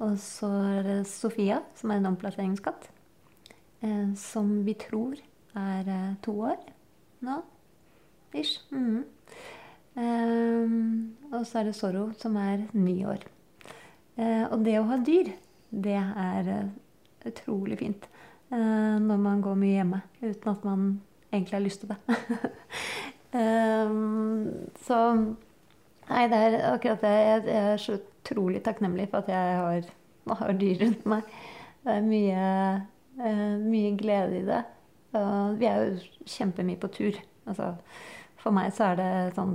Og 0.00 0.16
så 0.22 0.48
er 0.70 0.88
det 0.88 0.96
Sofia, 1.10 1.60
som 1.76 1.92
er 1.92 2.00
en 2.00 2.08
omplasseringskatt. 2.14 2.88
Eh, 3.84 4.08
som 4.16 4.60
vi 4.64 4.78
tror 4.80 5.20
er 5.56 5.88
eh, 5.88 6.16
to 6.24 6.38
år 6.48 6.58
nå. 7.26 7.42
Ish. 8.32 8.62
Mm. 8.72 9.04
Um, 10.00 11.16
og 11.32 11.44
så 11.44 11.60
er 11.60 11.68
det 11.68 11.76
Zorro, 11.76 12.10
som 12.16 12.36
er 12.40 12.70
ni 12.72 13.02
år. 13.04 13.20
Uh, 14.16 14.46
og 14.48 14.62
det 14.64 14.78
å 14.80 14.86
ha 14.88 15.00
dyr, 15.04 15.34
det 15.68 15.98
er 15.98 16.70
utrolig 17.26 17.78
fint. 17.78 18.08
Uh, 18.50 18.98
når 19.02 19.16
man 19.22 19.42
går 19.44 19.58
mye 19.58 19.76
hjemme 19.76 20.00
uten 20.22 20.50
at 20.50 20.64
man 20.66 20.86
egentlig 21.30 21.56
har 21.56 21.64
lyst 21.64 21.84
til 21.84 21.92
det. 21.92 21.98
um, 23.34 24.48
så 24.86 24.98
Nei, 26.10 26.24
det 26.26 26.38
er 26.42 26.72
akkurat 26.72 27.04
det. 27.04 27.10
Jeg, 27.14 27.42
er 27.54 27.76
så 27.78 28.00
utrolig 28.00 28.64
takknemlig 28.66 29.04
for 29.12 29.22
at 29.22 29.28
jeg 29.30 29.58
har, 29.60 29.84
har 30.40 30.56
dyr 30.58 30.80
rundt 30.80 31.04
meg. 31.06 31.28
Det 31.84 31.92
er 31.94 32.02
mye, 32.02 32.48
mye 33.62 33.92
glede 33.96 34.40
i 34.40 34.48
det. 34.48 34.64
vi 35.60 35.68
er 35.70 35.84
jo 35.84 36.24
kjempemye 36.26 36.80
på 36.82 36.90
tur. 36.96 37.20
Altså, 37.46 37.76
for 38.42 38.50
meg 38.50 38.74
så 38.74 38.90
er 38.90 38.98
det 38.98 39.36
sånn 39.38 39.54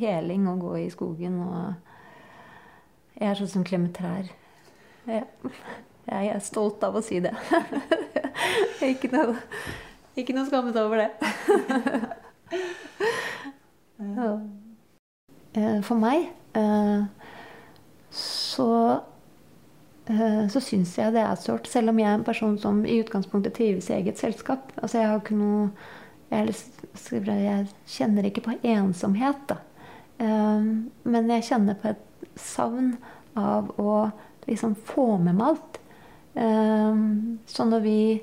heling 0.00 0.46
å 0.46 0.58
gå 0.60 0.76
i 0.84 0.90
skogen. 0.92 1.40
Og 1.42 3.18
jeg 3.18 3.30
er 3.30 3.40
sånn 3.40 3.54
som 3.54 3.66
klemmer 3.66 3.92
trær. 3.96 4.30
Jeg, 5.08 5.26
jeg 6.10 6.32
er 6.34 6.42
stolt 6.42 6.82
av 6.86 6.98
å 6.98 7.02
si 7.04 7.20
det. 7.22 7.32
ikke 8.92 9.10
noe, 9.12 9.36
ikke 10.18 10.34
noe 10.36 10.48
skammet 10.48 10.78
over 10.80 11.04
det. 11.04 11.10
Eh, 15.50 15.80
for 15.82 15.98
meg 15.98 16.28
eh, 16.54 17.00
så 18.14 18.68
eh, 20.06 20.44
så 20.52 20.62
syns 20.62 20.92
jeg 20.94 21.14
det 21.16 21.24
er 21.24 21.40
sårt, 21.42 21.66
selv 21.66 21.90
om 21.90 21.98
jeg 21.98 22.06
er 22.06 22.20
en 22.20 22.26
person 22.26 22.54
som 22.62 22.84
i 22.86 23.00
utgangspunktet 23.02 23.56
trives 23.58 23.90
i 23.90 23.96
eget 23.98 24.20
selskap. 24.20 24.70
Altså 24.78 25.00
jeg 25.00 25.10
har 25.10 25.18
ikke 25.18 25.40
noe 25.40 25.68
jeg, 26.30 26.54
jeg 27.26 27.66
kjenner 27.90 28.28
ikke 28.28 28.44
på 28.46 28.54
ensomhet, 28.62 29.40
da. 29.50 29.56
Men 30.22 31.32
jeg 31.34 31.46
kjenner 31.48 31.74
på 31.74 31.90
et 31.90 32.28
savn 32.38 32.92
av 33.34 33.72
å 33.82 33.96
liksom 34.46 34.76
få 34.86 35.16
med 35.18 35.34
meg 35.40 35.48
alt. 35.48 35.79
Um, 36.34 37.40
så 37.46 37.64
når 37.66 37.80
vi 37.82 38.22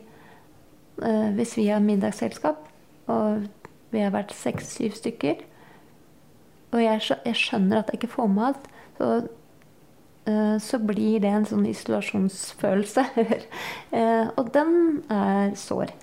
uh, 1.04 1.36
Hvis 1.36 1.58
vi 1.58 1.68
har 1.68 1.84
middagsselskap, 1.84 2.70
og 3.08 3.44
vi 3.92 4.00
har 4.00 4.14
vært 4.16 4.32
seks-syv 4.36 4.96
stykker, 4.96 5.44
og 6.72 6.84
jeg, 6.84 7.02
jeg, 7.26 7.36
skjønner 7.36 7.80
at 7.80 7.92
jeg 7.92 8.00
ikke 8.00 8.14
får 8.16 8.32
med 8.32 8.46
alt, 8.48 8.66
så, 8.98 9.12
uh, 10.28 10.56
så 10.60 10.80
blir 10.80 11.22
det 11.24 11.32
en 11.32 11.48
sånn 11.48 11.68
isolasjonsfølelse. 11.68 13.06
uh, 13.98 14.26
og 14.36 14.52
den 14.56 15.04
er 15.10 15.56
sår. 15.56 15.96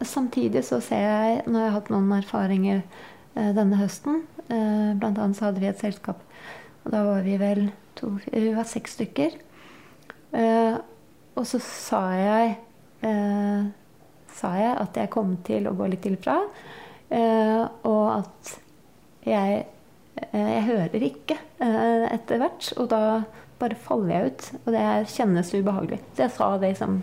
samtidig 0.00 0.62
så 0.64 0.78
ser 0.80 1.02
jeg, 1.04 1.40
jeg 1.44 1.52
har 1.52 1.74
hatt 1.74 1.90
noen 1.92 2.12
erfaringer 2.16 2.80
Eh, 3.38 3.52
denne 3.54 3.78
høsten. 3.78 4.24
Eh, 4.50 4.90
blant 4.98 5.18
annet 5.18 5.38
så 5.38 5.48
hadde 5.48 5.62
vi 5.62 5.70
et 5.70 5.80
selskap. 5.80 6.22
Og 6.84 6.92
da 6.94 7.04
var 7.06 7.22
vi 7.26 7.36
vel 7.38 7.68
to, 7.98 8.16
vi 8.26 8.50
var 8.56 8.66
seks 8.68 8.98
stykker. 8.98 9.36
Eh, 10.36 10.76
og 11.38 11.46
så 11.48 11.60
sa 11.62 12.00
jeg, 12.18 12.56
sa 14.36 14.48
jeg 14.58 14.72
at 14.76 14.98
jeg 14.98 15.10
kom 15.12 15.30
til 15.46 15.68
å 15.70 15.74
gå 15.78 15.86
litt 15.88 16.02
til 16.04 16.18
fra. 16.20 16.34
og 17.88 18.02
at 18.12 18.50
jeg, 19.24 19.62
jeg 20.34 20.64
hører 20.66 21.06
ikke 21.06 21.38
etter 21.62 22.42
hvert. 22.42 22.72
Og 22.76 22.90
da 22.92 23.00
bare 23.62 23.78
faller 23.78 24.12
jeg 24.12 24.26
ut. 24.26 24.48
Og 24.64 24.68
det 24.74 24.84
kjennes 25.14 25.54
ubehagelig. 25.54 26.00
Så 26.12 26.26
jeg 26.26 26.34
sa 26.36 26.50
det 26.58 26.74
liksom 26.74 26.98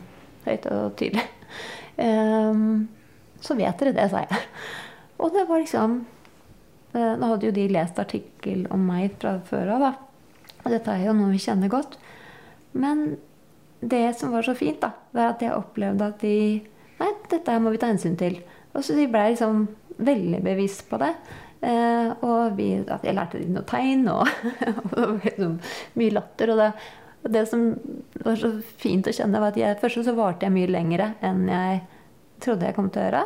høyt 0.45 0.69
og 0.75 0.99
tydelig. 0.99 1.25
så 3.47 3.57
vet 3.57 3.81
dere 3.81 3.95
det, 3.97 4.09
sa 4.11 4.21
jeg. 4.27 4.43
Og 5.17 5.33
det 5.33 5.47
var 5.49 5.63
liksom 5.63 6.01
Eh, 6.97 7.13
nå 7.19 7.29
hadde 7.31 7.49
jo 7.49 7.55
de 7.55 7.67
lest 7.71 7.99
artikkel 7.99 8.65
om 8.73 8.85
meg 8.87 9.17
fra 9.21 9.37
før 9.47 9.73
av, 9.75 9.83
da. 9.83 9.91
Og 10.63 10.73
dette 10.73 10.93
er 10.93 11.07
jo 11.07 11.15
noe 11.17 11.33
vi 11.33 11.41
kjenner 11.43 11.71
godt. 11.71 11.97
Men 12.77 13.17
det 13.81 14.05
som 14.19 14.33
var 14.33 14.45
så 14.45 14.55
fint, 14.57 14.79
da, 14.81 14.93
var 15.15 15.33
at 15.33 15.43
jeg 15.43 15.55
opplevde 15.55 16.11
at 16.13 16.23
de 16.23 16.37
Nei, 16.97 17.11
dette 17.29 17.53
her 17.53 17.61
må 17.61 17.69
vi 17.69 17.77
ta 17.77 17.91
hensyn 17.91 18.15
til. 18.17 18.39
Og 18.73 18.81
så 18.81 18.95
de 18.97 19.03
ble 19.05 19.19
liksom 19.29 19.67
veldig 20.01 20.39
bevisst 20.41 20.87
på 20.89 20.97
det. 20.97 21.11
Eh, 21.61 22.07
og 22.25 22.55
vi, 22.57 22.71
at 22.81 23.05
jeg 23.05 23.13
lærte 23.13 23.37
dem 23.41 23.53
noen 23.53 23.67
tegn, 23.69 24.07
og, 24.09 24.29
og 24.97 25.19
liksom 25.21 25.59
mye 26.01 26.15
latter. 26.15 26.53
Og 26.53 26.61
det, 26.63 26.71
og 27.21 27.33
det, 27.33 27.43
som 27.51 27.67
var 28.25 28.39
så 28.41 28.49
fint 28.81 29.09
å 29.09 29.13
kjenne, 29.13 29.41
var 29.41 29.53
at 29.53 29.61
jeg, 29.61 29.77
først 29.81 30.03
så 30.07 30.15
varte 30.17 30.47
jeg 30.47 30.55
mye 30.55 30.71
lengre 30.71 31.11
enn 31.25 31.45
jeg 31.49 31.83
trodde 32.43 32.69
jeg 32.69 32.77
kom 32.77 32.89
til 32.93 33.01
å 33.01 33.05
gjøre 33.07 33.23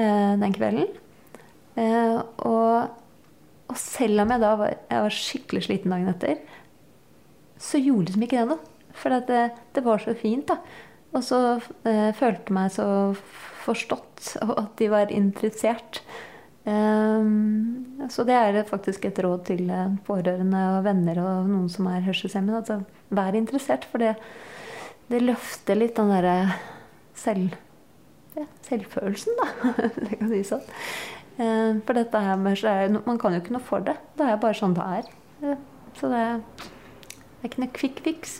eh, 0.00 0.34
den 0.40 0.56
kvelden. 0.56 0.92
Eh, 1.80 2.18
og, 2.46 3.00
og, 3.68 3.76
selv 3.80 4.24
om 4.24 4.32
jeg 4.34 4.44
da 4.44 4.52
var, 4.60 4.76
jeg 4.88 5.06
var, 5.06 5.18
skikkelig 5.18 5.64
sliten 5.66 5.94
dagen 5.94 6.12
etter, 6.12 6.60
så 7.60 7.80
gjorde 7.80 8.10
liksom 8.10 8.26
ikke 8.26 8.40
det 8.40 8.48
noe. 8.52 8.70
For 8.94 9.10
det, 9.26 9.40
det, 9.74 9.82
var 9.82 10.02
så 10.02 10.14
fint, 10.14 10.46
da. 10.48 10.60
Og 11.14 11.24
så 11.26 11.40
eh, 11.86 12.10
følte 12.14 12.50
jeg 12.50 12.54
meg 12.54 12.70
så 12.74 12.86
forstått, 13.64 14.36
og 14.44 14.54
at 14.60 14.72
de 14.78 14.88
var 14.92 15.12
interessert. 15.14 16.02
Um, 16.64 18.06
så 18.08 18.24
det 18.24 18.36
er 18.38 18.62
faktisk 18.68 19.04
et 19.04 19.18
råd 19.20 19.42
til 19.50 19.66
eh, 19.68 19.96
pårørende 20.06 20.62
og 20.78 20.86
venner 20.86 21.18
og 21.20 21.50
noen 21.50 21.68
som 21.72 21.88
er 21.90 22.04
hørselshemmede. 22.06 22.62
Altså, 22.62 22.78
vær 23.14 23.36
interessert, 23.36 23.84
for 23.90 24.02
det, 24.02 24.14
det 25.10 25.22
løfter 25.24 25.78
litt 25.78 25.98
den 25.98 26.12
derre 26.14 26.36
selv, 27.18 27.58
ja, 28.38 28.46
selvfølelsen, 28.66 29.42
da. 29.42 29.74
det 30.06 30.20
kan 30.20 30.32
si 30.32 30.40
sånn. 30.48 30.64
Um, 31.34 31.82
for 31.82 31.98
dette 31.98 32.20
her 32.22 32.38
med 32.38 33.00
Man 33.02 33.18
kan 33.18 33.34
jo 33.34 33.42
ikke 33.42 33.56
noe 33.56 33.66
for 33.66 33.82
det. 33.84 33.96
Det 34.14 34.26
er 34.30 34.40
bare 34.40 34.54
sånn 34.54 34.76
det 34.76 34.86
er. 35.00 35.58
Så 35.98 36.10
det 36.10 36.22
er 37.44 37.52
ikke 37.52 37.64
noe 37.64 37.76
quick 37.76 38.02
fix. 38.04 38.38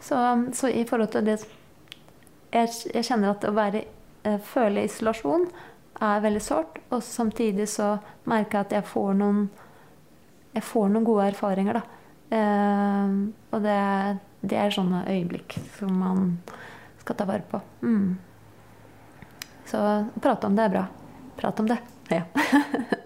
Så, 0.00 0.16
så 0.54 0.68
i 0.70 0.84
forhold 0.86 1.10
til 1.14 1.24
det 1.26 1.40
Jeg, 2.52 2.68
jeg 2.94 3.04
kjenner 3.08 3.32
at 3.32 3.44
å 3.44 3.52
være, 3.56 3.82
eh, 4.24 4.36
føle 4.38 4.84
isolasjon 4.86 5.48
er 6.00 6.22
veldig 6.24 6.42
sårt. 6.42 6.78
Og 6.90 7.02
samtidig 7.02 7.68
så 7.68 7.96
merker 8.24 8.58
jeg 8.58 8.66
at 8.68 8.76
jeg 8.78 8.90
får 8.92 9.14
noen 9.18 9.48
jeg 10.56 10.64
får 10.64 10.88
noen 10.88 11.04
gode 11.04 11.26
erfaringer, 11.28 11.76
da. 11.76 11.82
Eh, 12.36 13.16
og 13.52 13.64
det, 13.64 13.80
det, 14.40 14.56
er 14.56 14.72
sånne 14.72 15.02
øyeblikk 15.04 15.58
som 15.76 15.98
man 16.00 16.30
skal 17.02 17.18
ta 17.18 17.26
vare 17.28 17.44
på. 17.50 17.60
Mm. 17.82 18.16
Så 19.68 19.82
prate 20.22 20.48
om 20.48 20.56
det 20.56 20.64
er 20.64 20.72
bra. 20.78 20.86
Prat 21.36 21.60
om 21.60 21.68
det. 21.68 21.78
Ja. 22.08 22.24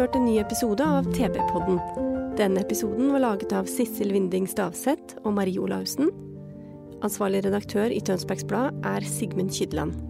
hørt 0.00 0.16
en 0.16 0.24
ny 0.24 0.38
episode 0.40 0.80
av 0.80 1.04
TB-podden. 1.12 1.76
Denne 2.38 2.62
episoden 2.62 3.10
var 3.12 3.20
laget 3.20 3.50
av 3.52 3.66
Sissel 3.68 4.14
Winding 4.14 4.46
Stavseth 4.48 5.18
og 5.26 5.34
Marie 5.36 5.60
Olaussen. 5.60 6.08
Ansvarlig 7.04 7.42
redaktør 7.44 7.92
i 7.92 8.00
Tønsbergs 8.00 8.46
Blad 8.48 8.78
er 8.88 9.04
Sigmund 9.04 9.52
Kydland. 9.52 10.09